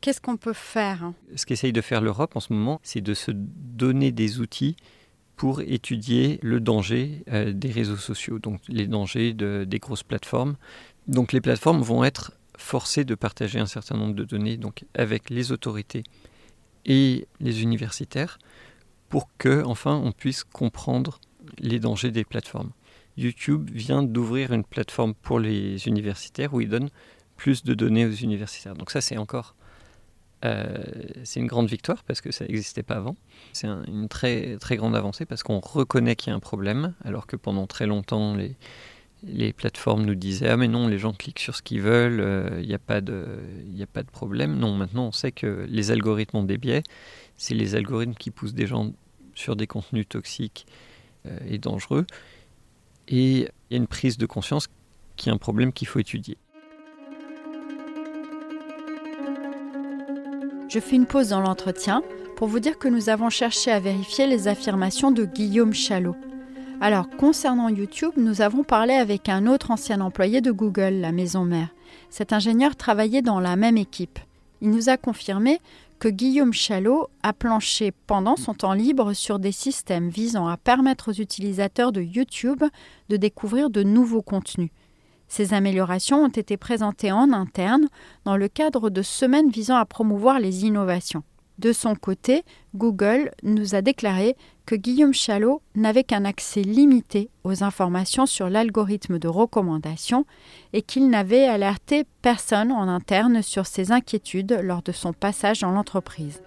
qu'est-ce 0.00 0.20
qu'on 0.20 0.36
peut 0.36 0.52
faire? 0.52 1.12
Ce 1.36 1.46
qu'essaye 1.46 1.72
de 1.72 1.80
faire 1.80 2.00
l'Europe 2.00 2.36
en 2.36 2.40
ce 2.40 2.52
moment, 2.52 2.80
c'est 2.82 3.00
de 3.00 3.14
se 3.14 3.30
donner 3.34 4.12
des 4.12 4.40
outils 4.40 4.76
pour 5.42 5.60
étudier 5.60 6.38
le 6.40 6.60
danger 6.60 7.24
euh, 7.32 7.52
des 7.52 7.72
réseaux 7.72 7.96
sociaux, 7.96 8.38
donc 8.38 8.60
les 8.68 8.86
dangers 8.86 9.32
de- 9.32 9.64
des 9.66 9.80
grosses 9.80 10.04
plateformes. 10.04 10.54
Donc 11.08 11.32
les 11.32 11.40
plateformes 11.40 11.82
vont 11.82 12.04
être 12.04 12.30
forcées 12.56 13.04
de 13.04 13.16
partager 13.16 13.58
un 13.58 13.66
certain 13.66 13.96
nombre 13.96 14.14
de 14.14 14.22
données 14.22 14.56
donc 14.56 14.84
avec 14.94 15.30
les 15.30 15.50
autorités 15.50 16.04
et 16.86 17.26
les 17.40 17.60
universitaires 17.60 18.38
pour 19.08 19.30
que 19.36 19.64
enfin 19.64 20.00
on 20.04 20.12
puisse 20.12 20.44
comprendre 20.44 21.20
les 21.58 21.80
dangers 21.80 22.12
des 22.12 22.22
plateformes. 22.22 22.70
YouTube 23.16 23.68
vient 23.74 24.04
d'ouvrir 24.04 24.52
une 24.52 24.62
plateforme 24.62 25.12
pour 25.12 25.40
les 25.40 25.88
universitaires 25.88 26.54
où 26.54 26.60
il 26.60 26.68
donne 26.68 26.88
plus 27.36 27.64
de 27.64 27.74
données 27.74 28.06
aux 28.06 28.12
universitaires. 28.28 28.76
Donc 28.76 28.92
ça 28.92 29.00
c'est 29.00 29.16
encore 29.16 29.56
euh, 30.44 30.76
c'est 31.24 31.40
une 31.40 31.46
grande 31.46 31.68
victoire 31.68 32.02
parce 32.04 32.20
que 32.20 32.32
ça 32.32 32.44
n'existait 32.46 32.82
pas 32.82 32.96
avant. 32.96 33.16
C'est 33.52 33.66
un- 33.66 33.84
une 33.86 34.08
très, 34.08 34.56
très 34.58 34.76
grande 34.76 34.96
avancée 34.96 35.24
parce 35.26 35.42
qu'on 35.42 35.60
reconnaît 35.60 36.16
qu'il 36.16 36.30
y 36.30 36.32
a 36.32 36.36
un 36.36 36.40
problème, 36.40 36.94
alors 37.04 37.26
que 37.26 37.36
pendant 37.36 37.66
très 37.66 37.86
longtemps, 37.86 38.34
les, 38.34 38.56
les 39.24 39.52
plateformes 39.52 40.04
nous 40.04 40.14
disaient 40.16 40.48
Ah, 40.48 40.56
mais 40.56 40.68
non, 40.68 40.88
les 40.88 40.98
gens 40.98 41.12
cliquent 41.12 41.38
sur 41.40 41.54
ce 41.54 41.62
qu'ils 41.62 41.80
veulent, 41.82 42.20
euh, 42.20 42.58
il 42.60 42.66
n'y 42.68 42.74
a, 42.74 42.78
pas 42.80 43.00
de- 43.00 43.26
y 43.72 43.82
a 43.82 43.86
pas 43.86 44.02
de 44.02 44.10
problème. 44.10 44.58
Non, 44.58 44.74
maintenant, 44.74 45.06
on 45.06 45.12
sait 45.12 45.32
que 45.32 45.64
les 45.68 45.90
algorithmes 45.90 46.38
ont 46.38 46.44
des 46.44 46.58
biais. 46.58 46.82
C'est 47.36 47.54
les 47.54 47.74
algorithmes 47.76 48.14
qui 48.14 48.30
poussent 48.30 48.54
des 48.54 48.66
gens 48.66 48.92
sur 49.34 49.56
des 49.56 49.66
contenus 49.66 50.06
toxiques 50.08 50.66
et 51.46 51.56
dangereux. 51.58 52.04
Et 53.08 53.32
il 53.38 53.48
y 53.70 53.74
a 53.74 53.76
une 53.76 53.86
prise 53.86 54.18
de 54.18 54.26
conscience 54.26 54.68
qui 55.16 55.28
est 55.28 55.32
un 55.32 55.38
problème 55.38 55.72
qu'il 55.72 55.86
faut 55.88 55.98
étudier. 56.00 56.36
Je 60.72 60.80
fais 60.80 60.96
une 60.96 61.04
pause 61.04 61.28
dans 61.28 61.42
l'entretien 61.42 62.02
pour 62.34 62.48
vous 62.48 62.58
dire 62.58 62.78
que 62.78 62.88
nous 62.88 63.10
avons 63.10 63.28
cherché 63.28 63.70
à 63.70 63.78
vérifier 63.78 64.26
les 64.26 64.48
affirmations 64.48 65.10
de 65.10 65.26
Guillaume 65.26 65.74
Chalot. 65.74 66.16
Alors, 66.80 67.10
concernant 67.10 67.68
YouTube, 67.68 68.12
nous 68.16 68.40
avons 68.40 68.64
parlé 68.64 68.94
avec 68.94 69.28
un 69.28 69.46
autre 69.46 69.70
ancien 69.70 70.00
employé 70.00 70.40
de 70.40 70.50
Google, 70.50 70.94
la 70.94 71.12
maison 71.12 71.44
mère. 71.44 71.68
Cet 72.08 72.32
ingénieur 72.32 72.74
travaillait 72.74 73.20
dans 73.20 73.38
la 73.38 73.54
même 73.54 73.76
équipe. 73.76 74.18
Il 74.62 74.70
nous 74.70 74.88
a 74.88 74.96
confirmé 74.96 75.60
que 75.98 76.08
Guillaume 76.08 76.54
Chalot 76.54 77.10
a 77.22 77.34
planché 77.34 77.92
pendant 78.06 78.36
son 78.36 78.54
temps 78.54 78.72
libre 78.72 79.12
sur 79.12 79.38
des 79.38 79.52
systèmes 79.52 80.08
visant 80.08 80.48
à 80.48 80.56
permettre 80.56 81.10
aux 81.10 81.20
utilisateurs 81.20 81.92
de 81.92 82.00
YouTube 82.00 82.64
de 83.10 83.16
découvrir 83.18 83.68
de 83.68 83.82
nouveaux 83.82 84.22
contenus. 84.22 84.70
Ces 85.34 85.54
améliorations 85.54 86.24
ont 86.24 86.28
été 86.28 86.58
présentées 86.58 87.10
en 87.10 87.32
interne 87.32 87.88
dans 88.26 88.36
le 88.36 88.48
cadre 88.48 88.90
de 88.90 89.00
semaines 89.00 89.48
visant 89.48 89.76
à 89.76 89.86
promouvoir 89.86 90.38
les 90.38 90.66
innovations. 90.66 91.22
De 91.58 91.72
son 91.72 91.94
côté, 91.94 92.42
Google 92.74 93.30
nous 93.42 93.74
a 93.74 93.80
déclaré 93.80 94.36
que 94.66 94.74
Guillaume 94.74 95.14
Chalot 95.14 95.62
n'avait 95.74 96.04
qu'un 96.04 96.26
accès 96.26 96.60
limité 96.60 97.30
aux 97.44 97.64
informations 97.64 98.26
sur 98.26 98.50
l'algorithme 98.50 99.18
de 99.18 99.26
recommandation 99.26 100.26
et 100.74 100.82
qu'il 100.82 101.08
n'avait 101.08 101.46
alerté 101.46 102.04
personne 102.20 102.70
en 102.70 102.86
interne 102.86 103.40
sur 103.40 103.64
ses 103.64 103.90
inquiétudes 103.90 104.60
lors 104.62 104.82
de 104.82 104.92
son 104.92 105.14
passage 105.14 105.60
dans 105.60 105.70
l'entreprise. 105.70 106.42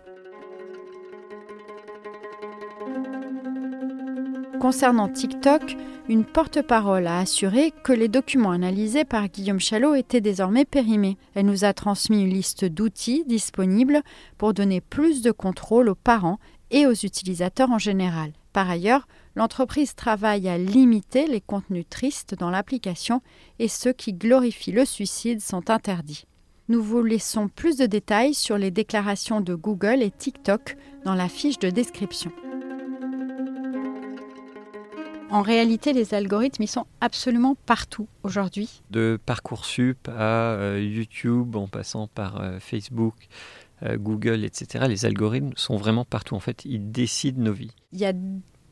Concernant 4.66 5.10
TikTok, 5.10 5.78
une 6.10 6.26
porte-parole 6.26 7.06
a 7.06 7.20
assuré 7.20 7.72
que 7.84 7.94
les 7.94 8.08
documents 8.08 8.50
analysés 8.50 9.06
par 9.06 9.28
Guillaume 9.28 9.60
Chalot 9.60 9.94
étaient 9.94 10.22
désormais 10.22 10.66
périmés. 10.66 11.20
Elle 11.36 11.46
nous 11.46 11.66
a 11.66 11.74
transmis 11.74 12.24
une 12.24 12.34
liste 12.34 12.66
d'outils 12.66 13.24
disponibles 13.28 14.02
pour 14.40 14.56
donner 14.56 14.82
plus 14.82 15.22
de 15.22 15.30
contrôle 15.30 15.88
aux 15.88 15.94
parents 15.94 16.40
et 16.72 16.88
aux 16.88 16.94
utilisateurs 16.94 17.70
en 17.70 17.78
général. 17.78 18.32
Par 18.54 18.68
ailleurs, 18.68 19.08
l'entreprise 19.36 19.94
travaille 19.94 20.50
à 20.50 20.58
limiter 20.58 21.28
les 21.28 21.42
contenus 21.42 21.86
tristes 21.88 22.34
dans 22.34 22.50
l'application 22.50 23.22
et 23.60 23.68
ceux 23.68 23.94
qui 23.94 24.14
glorifient 24.14 24.72
le 24.72 24.86
suicide 24.86 25.42
sont 25.42 25.70
interdits. 25.70 26.26
Nous 26.70 26.82
vous 26.82 27.04
laissons 27.04 27.50
plus 27.50 27.78
de 27.78 27.86
détails 27.86 28.34
sur 28.34 28.58
les 28.58 28.72
déclarations 28.72 29.42
de 29.42 29.54
Google 29.54 30.02
et 30.02 30.10
TikTok 30.10 30.76
dans 31.04 31.14
la 31.14 31.30
fiche 31.30 31.60
de 31.60 31.70
description. 31.70 32.32
En 35.32 35.42
réalité, 35.42 35.92
les 35.92 36.14
algorithmes, 36.14 36.64
ils 36.64 36.68
sont 36.68 36.86
absolument 37.02 37.56
partout 37.66 38.08
aujourd'hui. 38.24 38.84
De 38.92 39.20
Parcoursup 39.26 40.08
à 40.08 40.54
euh, 40.54 40.80
YouTube, 40.80 41.56
en 41.56 41.68
passant 41.68 42.08
par 42.08 42.40
euh, 42.40 42.60
Facebook, 42.60 43.16
euh, 43.84 43.98
Google, 43.98 44.46
etc., 44.46 44.86
les 44.88 45.06
algorithmes 45.06 45.52
sont 45.56 45.78
vraiment 45.78 46.06
partout. 46.06 46.36
En 46.36 46.40
fait, 46.40 46.64
ils 46.66 46.92
décident 46.92 47.42
nos 47.42 47.54
vies. 47.54 47.72
Il 47.92 48.00
y 48.00 48.06
a 48.06 48.14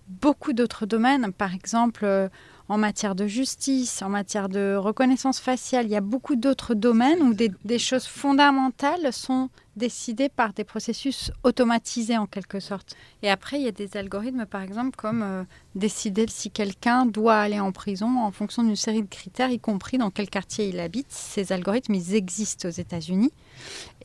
beaucoup 0.07 0.53
d'autres 0.53 0.85
domaines, 0.85 1.33
par 1.33 1.53
exemple 1.53 2.29
en 2.69 2.77
matière 2.77 3.15
de 3.15 3.27
justice, 3.27 4.01
en 4.01 4.09
matière 4.09 4.49
de 4.49 4.75
reconnaissance 4.75 5.39
faciale. 5.39 5.85
Il 5.85 5.91
y 5.91 5.95
a 5.95 6.01
beaucoup 6.01 6.35
d'autres 6.35 6.73
domaines 6.73 7.21
où 7.21 7.33
des, 7.33 7.79
choses 7.79 8.05
fondamentales 8.05 9.11
sont 9.11 9.49
décidées 9.75 10.29
par 10.29 10.53
des 10.53 10.63
processus 10.63 11.31
automatisés 11.43 12.17
en 12.17 12.27
quelque 12.27 12.59
sorte. 12.59 12.95
Et 13.21 13.29
après, 13.29 13.59
il 13.59 13.63
y 13.63 13.67
a 13.67 13.71
des 13.71 13.97
algorithmes, 13.97 14.45
par 14.45 14.61
exemple, 14.61 14.95
comme 14.95 15.23
euh, 15.23 15.43
décider 15.75 16.25
si 16.29 16.51
quelqu'un 16.51 17.05
doit 17.05 17.37
aller 17.37 17.59
en 17.59 17.71
prison 17.71 18.19
en 18.19 18.31
fonction 18.31 18.63
d'une 18.63 18.75
série 18.75 19.01
de 19.01 19.09
critères, 19.09 19.49
y 19.49 19.59
compris 19.59 19.97
dans 19.97 20.11
quel 20.11 20.29
quartier 20.29 20.69
il 20.69 20.79
habite. 20.79 21.07
Ces 21.09 21.51
algorithmes, 21.51 21.95
ils 21.95 22.13
existent 22.15 22.67
aux 22.69 22.71
États-Unis. 22.71 23.31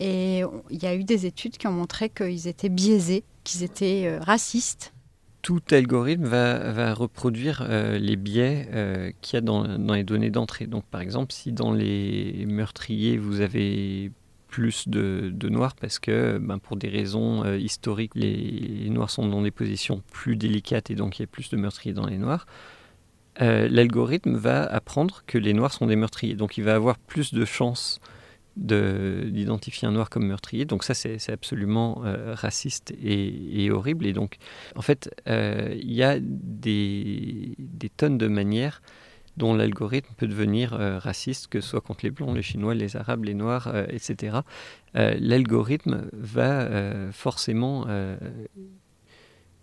Et 0.01 0.42
il 0.71 0.83
y 0.83 0.87
a 0.87 0.94
eu 0.94 1.05
des 1.05 1.27
études 1.27 1.59
qui 1.59 1.66
ont 1.66 1.73
montré 1.73 2.09
qu'ils 2.09 2.49
étaient 2.49 2.68
biaisés, 2.71 3.25
qu'ils 3.44 3.62
étaient 3.62 4.05
euh, 4.07 4.21
racistes 4.21 4.92
tout 5.49 5.63
algorithme 5.71 6.27
va, 6.27 6.93
reproduire 6.93 7.65
euh, 7.67 7.97
les 7.97 8.17
biais 8.17 8.69
euh, 8.75 9.11
qu'il 9.23 9.35
y 9.35 9.39
a 9.39 9.41
dans, 9.41 9.65
les 9.95 10.05
données 10.05 10.29
d'entrée. 10.29 10.67
Donc 10.67 10.85
par 10.85 11.01
exemple, 11.01 11.33
si 11.33 11.53
dans 11.53 11.73
les 11.73 12.45
meurtriers, 12.47 13.17
vous 13.17 13.41
avez 13.41 14.13
plus 14.49 14.89
de, 14.89 15.33
noirs 15.49 15.75
parce 15.75 15.99
que 15.99 16.37
ben, 16.37 16.59
pour 16.59 16.77
des 16.77 16.91
raisons 16.91 17.47
euh, 17.47 17.57
historiques, 17.57 18.13
les, 18.15 18.91
noirs 18.91 19.09
sont 19.09 19.27
dans 19.27 19.41
des 19.41 19.51
positions 19.51 20.03
plus 20.13 20.37
délicates 20.37 20.91
et 20.91 20.95
donc 20.95 21.19
il 21.19 21.23
y 21.23 21.25
a 21.25 21.27
plus 21.27 21.49
de 21.49 21.57
meurtriers 21.57 21.95
dans 21.95 22.07
les 22.07 22.19
noirs, 22.19 22.45
l'algorithme 23.41 24.37
va 24.37 24.65
apprendre 24.65 25.23
que 25.27 25.39
les 25.39 25.55
noirs 25.55 25.73
sont 25.73 25.87
des 25.87 25.97
meurtriers. 25.97 26.35
Donc 26.35 26.59
il 26.59 26.65
va 26.65 26.75
avoir 26.75 26.99
plus 26.99 27.33
de 27.33 27.47
chances 27.47 28.01
d'identifier 28.59 29.87
un 29.87 29.92
noir 29.92 30.11
comme 30.11 30.27
meurtrier. 30.27 30.64
Donc 30.64 30.85
ça, 30.85 30.94
c'est 30.94 31.31
absolument 31.31 32.03
euh, 32.05 32.35
raciste 32.35 32.92
et, 33.03 33.71
horrible. 33.71 34.07
Et 34.07 34.12
donc, 34.12 34.38
en 34.75 34.83
fait, 34.83 35.11
euh, 35.29 35.75
il 35.81 35.92
y 35.92 36.03
a 36.03 36.18
des, 36.21 37.57
tonnes 37.97 38.18
de 38.18 38.27
manières 38.27 38.83
dont 39.37 39.55
l'algorithme 39.55 40.12
peut 40.16 40.27
devenir 40.27 40.75
euh, 40.75 40.99
raciste, 40.99 41.47
que 41.47 41.61
ce 41.61 41.68
soit 41.68 41.81
contre 41.81 42.01
les 42.05 42.11
blancs, 42.11 42.35
les 42.35 42.42
chinois, 42.42 42.75
les 42.75 42.97
arabes, 42.97 43.25
les 43.25 43.35
noirs, 43.35 43.73
etc. 43.88 44.38
l'algorithme 44.94 46.09
va 46.12 46.68
forcément 47.12 47.87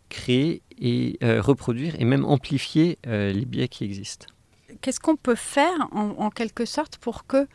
créer 0.08 0.62
et 0.80 1.18
reproduire 1.22 1.96
et 2.00 2.06
même 2.06 2.24
amplifier 2.24 2.98
les 3.06 3.46
biais 3.46 3.68
qui 3.68 3.84
existent. 3.84 4.28
Qu'est-ce 4.80 5.02
qu'on 5.02 5.18
peut 5.18 5.36
faire 5.36 5.90
en 5.92 6.30
quelque 6.30 6.64
sorte 6.64 6.98
pour 6.98 7.26
que 7.26 7.48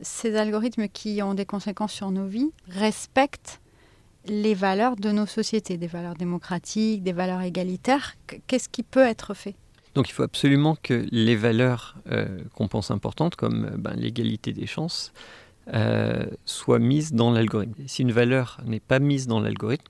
ces 0.00 0.36
algorithmes 0.36 0.88
qui 0.88 1.22
ont 1.22 1.34
des 1.34 1.46
conséquences 1.46 1.92
sur 1.92 2.10
nos 2.10 2.26
vies 2.26 2.50
respectent 2.68 3.60
les 4.26 4.54
valeurs 4.54 4.96
de 4.96 5.10
nos 5.10 5.26
sociétés, 5.26 5.76
des 5.76 5.86
valeurs 5.86 6.14
démocratiques, 6.14 7.02
des 7.02 7.12
valeurs 7.12 7.40
égalitaires. 7.40 8.14
Qu'est-ce 8.46 8.68
qui 8.68 8.82
peut 8.82 9.04
être 9.04 9.34
fait? 9.34 9.54
Donc 9.94 10.08
il 10.08 10.12
faut 10.12 10.22
absolument 10.22 10.76
que 10.82 11.06
les 11.10 11.36
valeurs 11.36 11.96
euh, 12.10 12.38
qu'on 12.54 12.68
pense 12.68 12.90
importantes, 12.90 13.36
comme 13.36 13.64
euh, 13.64 13.76
ben, 13.76 13.94
l'égalité 13.94 14.52
des 14.52 14.66
chances, 14.66 15.12
euh, 15.74 16.26
soient 16.44 16.78
mises 16.78 17.12
dans 17.12 17.30
l'algorithme. 17.30 17.74
Si 17.86 18.02
une 18.02 18.12
valeur 18.12 18.60
n'est 18.64 18.80
pas 18.80 18.98
mise 18.98 19.26
dans 19.26 19.40
l'algorithme, 19.40 19.86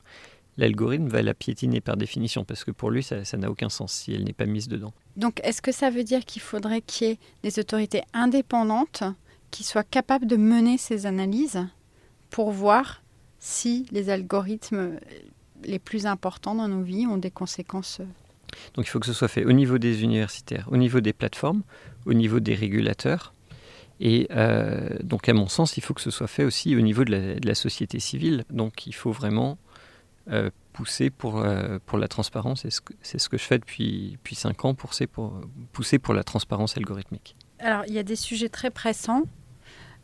l'algorithme 0.57 1.09
va 1.09 1.23
la 1.23 1.35
piétiner 1.35 1.81
par 1.81 1.97
définition, 1.97 2.45
parce 2.45 2.65
que 2.65 2.71
pour 2.71 2.91
lui, 2.91 3.03
ça 3.03 3.37
n'a 3.37 3.51
aucun 3.51 3.69
sens 3.69 3.93
si 3.93 4.13
elle 4.13 4.25
n'est 4.25 4.33
pas 4.33 4.47
mise 4.47 4.69
dedans. 4.69 4.93
Donc 5.17 5.41
est-ce 5.45 5.63
que 5.63 5.73
ça 5.73 5.91
veut 5.91 6.05
dire 6.05 6.25
qu'il 6.25 6.43
faudrait 6.43 6.81
qu'il 6.81 7.09
y 7.09 7.11
ait 7.13 7.19
des 7.43 7.59
autorités 7.59 8.03
indépendantes 8.13 9.05
qui 9.51 9.65
soit 9.65 9.85
capable 9.85 10.27
de 10.27 10.37
mener 10.37 10.79
ces 10.79 11.07
analyses 11.07 11.67
pour 12.31 12.51
voir 12.51 13.03
si 13.39 13.87
les 13.91 14.11
algorithmes 14.11 14.99
les 15.65 15.79
plus 15.79 16.07
importants 16.07 16.55
dans 16.55 16.69
nos 16.69 16.83
vies 16.83 17.07
ont 17.07 17.17
des 17.17 17.31
conséquences. 17.31 18.01
Donc 18.75 18.87
il 18.87 18.89
faut 18.89 19.01
que 19.01 19.07
ce 19.07 19.13
soit 19.13 19.29
fait 19.29 19.45
au 19.45 19.53
niveau 19.53 19.79
des 19.79 20.03
universitaires, 20.03 20.69
au 20.71 20.77
niveau 20.77 21.01
des 21.01 21.13
plateformes, 21.13 21.63
au 22.07 22.15
niveau 22.15 22.41
des 22.41 22.55
régulateurs. 22.55 23.35
Et 24.01 24.29
euh, 24.31 24.97
donc 25.03 25.29
à 25.29 25.35
mon 25.35 25.49
sens, 25.49 25.77
il 25.77 25.83
faut 25.83 25.95
que 25.95 26.01
ce 26.01 26.11
soit 26.11 26.29
fait 26.29 26.45
aussi 26.45 26.77
au 26.77 26.81
niveau 26.81 27.05
de 27.05 27.39
la, 27.43 27.55
société 27.55 27.99
civile. 27.99 28.45
Donc 28.51 28.87
il 28.87 28.95
faut 28.95 29.11
vraiment 29.11 29.59
euh, 30.31 30.51
pousser 30.73 31.11
pour, 31.11 31.41
euh, 31.41 31.79
pour 31.85 31.99
la 31.99 32.07
transparence. 32.07 32.65
C'est 33.03 33.19
ce, 33.19 33.29
que 33.29 33.39
je 33.39 33.43
fais 33.43 33.59
depuis, 33.59 34.13
depuis 34.13 34.37
5 34.37 34.65
ans, 34.65 34.75
pousser 34.75 35.07
pour, 35.07 35.41
pousser 35.73 35.99
pour 35.99 36.15
la 36.15 36.23
transparence 36.23 36.77
algorithmique. 36.77 37.35
Alors 37.59 37.83
il 37.89 37.95
y 37.95 37.99
a 37.99 38.05
des 38.05 38.17
sujets 38.17 38.49
très 38.49 38.71
pressants 38.71 39.25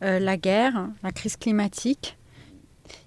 euh, 0.05 0.19
la 0.19 0.37
guerre, 0.37 0.88
la 1.03 1.12
crise 1.12 1.37
climatique. 1.37 2.17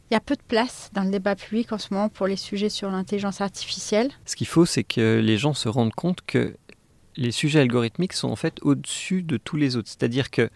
Il 0.10 0.14
y 0.14 0.18
a 0.18 0.20
peu 0.20 0.36
de 0.36 0.42
place 0.42 0.90
dans 0.94 1.04
le 1.04 1.12
débat 1.12 1.36
public 1.36 1.72
en 1.74 1.78
ce 1.78 1.94
moment 1.94 2.10
pour 2.10 2.28
les 2.28 2.38
sujets 2.38 2.70
sur 2.70 2.90
l'intelligence 2.90 3.42
artificielle. 3.42 4.10
Ce 4.26 4.36
qu'il 4.36 4.48
faut, 4.48 4.66
c'est 4.66 4.84
que 4.84 5.20
les 5.24 5.38
gens 5.38 5.54
se 5.54 5.68
rendent 5.70 5.94
compte 5.94 6.22
que 6.26 6.56
les 7.18 7.32
sujets 7.32 7.60
algorithmiques 7.60 8.14
sont 8.14 8.30
en 8.30 8.36
fait 8.36 8.58
au-dessus 8.62 9.22
de 9.22 9.38
tous 9.38 9.58
les 9.58 9.76
autres. 9.76 9.90
C'est-à-dire 9.90 10.32
que 10.32 10.50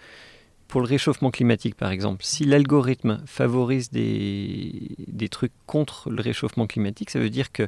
pour 0.67 0.79
le 0.79 0.87
réchauffement 0.87 1.31
climatique, 1.31 1.75
par 1.75 1.91
exemple, 1.91 2.23
si 2.23 2.45
l'algorithme 2.45 3.21
favorise 3.25 3.91
des, 3.91 4.95
des, 5.07 5.27
trucs 5.27 5.51
contre 5.65 6.09
le 6.09 6.21
réchauffement 6.21 6.65
climatique, 6.65 7.09
ça 7.09 7.19
veut 7.19 7.29
dire 7.29 7.51
que 7.51 7.67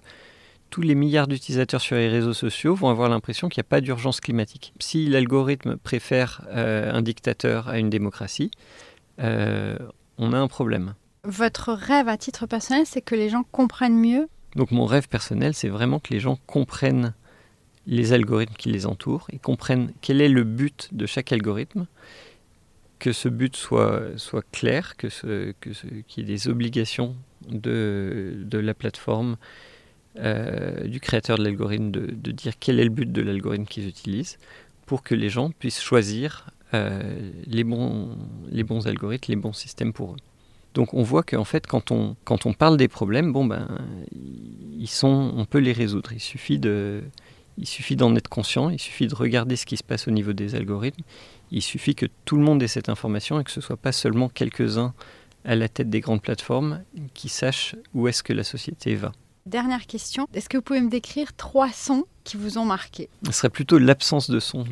tous 0.73 0.81
les 0.81 0.95
milliards 0.95 1.27
d'utilisateurs 1.27 1.81
sur 1.81 1.95
les 1.97 2.09
réseaux 2.09 2.33
sociaux 2.33 2.73
vont 2.73 2.89
avoir 2.89 3.07
l'impression 3.07 3.47
qu'il 3.47 3.61
n'y 3.61 3.67
a 3.67 3.69
pas 3.69 3.79
d'urgence 3.79 4.19
climatique. 4.19 4.73
Si 4.79 5.05
l'algorithme 5.05 5.77
préfère 5.77 6.41
euh, 6.47 6.91
un 6.91 7.03
dictateur 7.03 7.69
à 7.69 7.77
une 7.77 7.91
démocratie, 7.91 8.49
euh, 9.19 9.77
on 10.17 10.33
a 10.33 10.39
un 10.39 10.47
problème. 10.47 10.95
Votre 11.25 11.73
rêve 11.73 12.07
à 12.07 12.17
titre 12.17 12.47
personnel, 12.47 12.87
c'est 12.87 13.01
que 13.01 13.13
les 13.13 13.29
gens 13.29 13.43
comprennent 13.51 13.99
mieux? 13.99 14.27
Donc 14.55 14.71
mon 14.71 14.87
rêve 14.87 15.07
personnel, 15.07 15.53
c'est 15.53 15.69
vraiment 15.69 15.99
que 15.99 16.11
les 16.11 16.19
gens 16.19 16.39
comprennent 16.47 17.13
les 17.85 18.11
algorithmes 18.11 18.55
qui 18.55 18.69
les 18.69 18.87
entourent 18.87 19.27
et 19.31 19.37
comprennent 19.37 19.93
quel 20.01 20.21
est 20.21 20.29
le 20.29 20.43
but 20.43 20.89
de 20.91 21.05
chaque 21.05 21.31
algorithme, 21.31 21.85
que 22.97 23.11
ce 23.11 23.29
but 23.29 23.55
soit, 23.55 24.17
soit 24.17 24.43
clair, 24.51 24.97
que 24.97 25.09
ce, 25.09 25.53
qu'il 26.07 26.27
y 26.27 26.31
ait 26.31 26.35
des 26.35 26.47
obligations 26.47 27.15
de, 27.47 28.37
de 28.43 28.57
la 28.57 28.73
plateforme, 28.73 29.37
du 30.15 30.99
créateur 30.99 31.37
de 31.37 31.43
l'algorithme 31.43 31.89
de, 31.91 32.31
dire 32.31 32.53
quel 32.59 32.79
est 32.79 32.83
le 32.83 32.89
but 32.89 33.11
de 33.11 33.21
l'algorithme 33.21 33.65
qu'ils 33.65 33.87
utilisent 33.87 34.37
pour 34.85 35.01
que 35.01 35.15
les 35.15 35.29
gens 35.29 35.49
puissent 35.49 35.81
choisir 35.81 36.51
les, 36.71 37.63
bons, 37.63 38.17
les 38.49 38.63
bons 38.63 38.87
algorithmes, 38.87 39.31
les 39.31 39.35
bons 39.35 39.53
systèmes 39.53 39.93
pour 39.93 40.13
eux. 40.13 40.17
Donc 40.73 40.93
on 40.93 41.03
voit 41.03 41.23
qu'en 41.23 41.43
fait, 41.43 41.67
quand 41.67 41.91
on, 41.91 42.15
quand 42.23 42.45
on 42.45 42.53
parle 42.53 42.77
des 42.77 42.87
problèmes, 42.87 43.31
bon 43.31 43.45
ben, 43.45 43.67
ils 44.79 44.87
sont, 44.87 45.33
on 45.35 45.45
peut 45.45 45.59
les 45.59 45.73
résoudre. 45.73 46.11
Il 46.13 46.19
suffit 46.19 46.59
de, 46.59 47.03
il 47.57 47.67
suffit 47.67 47.95
d'en 47.95 48.15
être 48.15 48.29
conscient. 48.29 48.69
Il 48.69 48.79
suffit 48.79 49.07
de 49.07 49.15
regarder 49.15 49.55
ce 49.55 49.65
qui 49.65 49.77
se 49.77 49.83
passe 49.83 50.07
au 50.07 50.11
niveau 50.11 50.33
des 50.33 50.55
algorithmes. 50.55 51.03
Il 51.51 51.61
suffit 51.61 51.95
que 51.95 52.07
tout 52.25 52.35
le 52.35 52.43
monde 52.43 52.61
ait 52.63 52.67
cette 52.67 52.89
information 52.89 53.39
et 53.39 53.43
que 53.43 53.51
ce 53.51 53.61
soit 53.61 53.77
pas 53.77 53.91
seulement 53.91 54.29
quelques-uns 54.29 54.93
à 55.45 55.55
la 55.55 55.67
tête 55.67 55.89
des 55.89 55.99
grandes 55.99 56.21
plateformes 56.21 56.83
qui 57.13 57.29
sachent 57.29 57.75
où 57.93 58.07
est-ce 58.07 58.23
que 58.23 58.33
la 58.33 58.43
société 58.43 58.95
va. 58.95 59.11
Dernière 59.45 59.85
question, 59.87 60.27
est-ce 60.33 60.47
que 60.47 60.55
vous 60.55 60.63
pouvez 60.63 60.79
me 60.79 60.89
décrire 60.89 61.33
trois 61.35 61.69
sons 61.69 62.05
qui 62.23 62.37
vous 62.37 62.57
ont 62.57 62.63
marqué? 62.63 63.09
Ce 63.25 63.33
serait 63.33 63.49
plutôt 63.49 63.77
l'absence 63.77 64.29
de 64.29 64.39
son, 64.39 64.63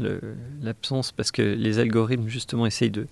l'absence 0.61 1.11
parce 1.11 1.31
que 1.31 1.41
les 1.41 1.79
algorithmes 1.79 2.29
justement 2.29 2.65
essayent 2.65 2.89
de, 2.89 3.07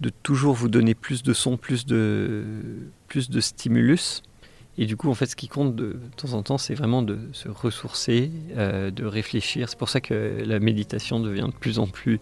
de 0.00 0.10
toujours 0.22 0.54
vous 0.54 0.68
donner 0.68 0.94
plus 0.94 1.24
de 1.24 1.32
sons, 1.32 1.56
plus 1.56 1.86
de, 1.86 2.44
plus 3.08 3.30
de 3.30 3.40
stimulus. 3.40 4.22
Et 4.78 4.86
du 4.86 4.96
coup, 4.96 5.10
en 5.10 5.14
fait, 5.14 5.26
ce 5.26 5.36
qui 5.36 5.48
compte 5.48 5.74
de, 5.74 5.98
temps 6.16 6.32
en 6.32 6.42
temps, 6.42 6.56
c'est 6.56 6.74
vraiment 6.74 7.02
de 7.02 7.18
se 7.32 7.48
ressourcer, 7.48 8.30
euh, 8.56 8.90
de 8.90 9.04
réfléchir. 9.04 9.68
C'est 9.68 9.78
pour 9.78 9.88
ça 9.88 10.00
que 10.00 10.42
la 10.46 10.60
méditation 10.60 11.20
devient 11.20 11.48
de 11.52 11.58
plus 11.58 11.78
en 11.78 11.86
plus 11.86 12.20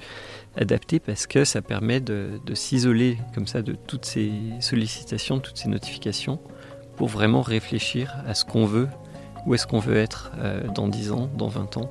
adaptée, 0.57 0.99
parce 0.99 1.27
que 1.27 1.45
ça 1.45 1.63
permet 1.63 2.01
de, 2.01 2.41
s'isoler 2.55 3.19
comme 3.35 3.47
ça 3.47 3.63
de 3.63 3.77
toutes 3.87 4.07
ces 4.07 4.33
sollicitations, 4.61 5.39
toutes 5.39 5.59
ces 5.59 5.69
notifications, 5.69 6.41
pour 6.99 7.09
vraiment 7.09 7.43
réfléchir 7.43 8.17
à 8.27 8.35
ce 8.35 8.45
qu'on 8.45 8.67
veut, 8.67 8.89
où 9.47 9.55
est-ce 9.55 9.69
qu'on 9.69 9.79
veut 9.79 9.97
être 9.97 10.33
euh, 10.39 10.67
dans 10.75 10.89
10 10.89 11.13
ans, 11.13 11.31
dans 11.33 11.47
20 11.47 11.77
ans, 11.77 11.91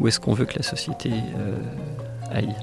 où 0.00 0.08
est-ce 0.08 0.18
qu'on 0.18 0.32
veut 0.32 0.46
que 0.46 0.56
la 0.56 0.62
société 0.62 1.12
euh, 1.12 1.58
aille. 2.30 2.56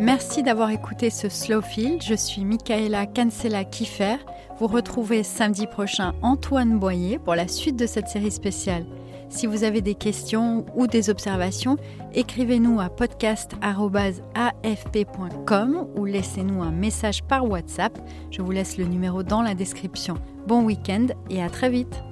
Merci 0.00 0.42
d'avoir 0.42 0.70
écouté 0.70 1.10
ce 1.10 1.28
Slow 1.28 1.62
Field. 1.62 2.02
Je 2.02 2.14
suis 2.14 2.44
Michaela 2.44 3.06
Cancela 3.06 3.64
Kiffer. 3.64 4.16
Vous 4.58 4.66
retrouvez 4.66 5.22
samedi 5.22 5.66
prochain 5.66 6.14
Antoine 6.22 6.78
Boyer 6.78 7.18
pour 7.18 7.36
la 7.36 7.46
suite 7.46 7.76
de 7.76 7.86
cette 7.86 8.08
série 8.08 8.32
spéciale. 8.32 8.84
Si 9.28 9.46
vous 9.46 9.64
avez 9.64 9.80
des 9.80 9.94
questions 9.94 10.66
ou 10.74 10.86
des 10.86 11.10
observations, 11.10 11.76
écrivez-nous 12.14 12.80
à 12.80 12.88
podcast.afp.com 12.88 15.88
ou 15.96 16.04
laissez-nous 16.04 16.62
un 16.62 16.70
message 16.70 17.24
par 17.24 17.48
WhatsApp. 17.48 17.98
Je 18.30 18.42
vous 18.42 18.52
laisse 18.52 18.78
le 18.78 18.84
numéro 18.84 19.22
dans 19.22 19.42
la 19.42 19.54
description. 19.54 20.14
Bon 20.46 20.64
week-end 20.64 21.06
et 21.28 21.42
à 21.42 21.50
très 21.50 21.70
vite. 21.70 22.02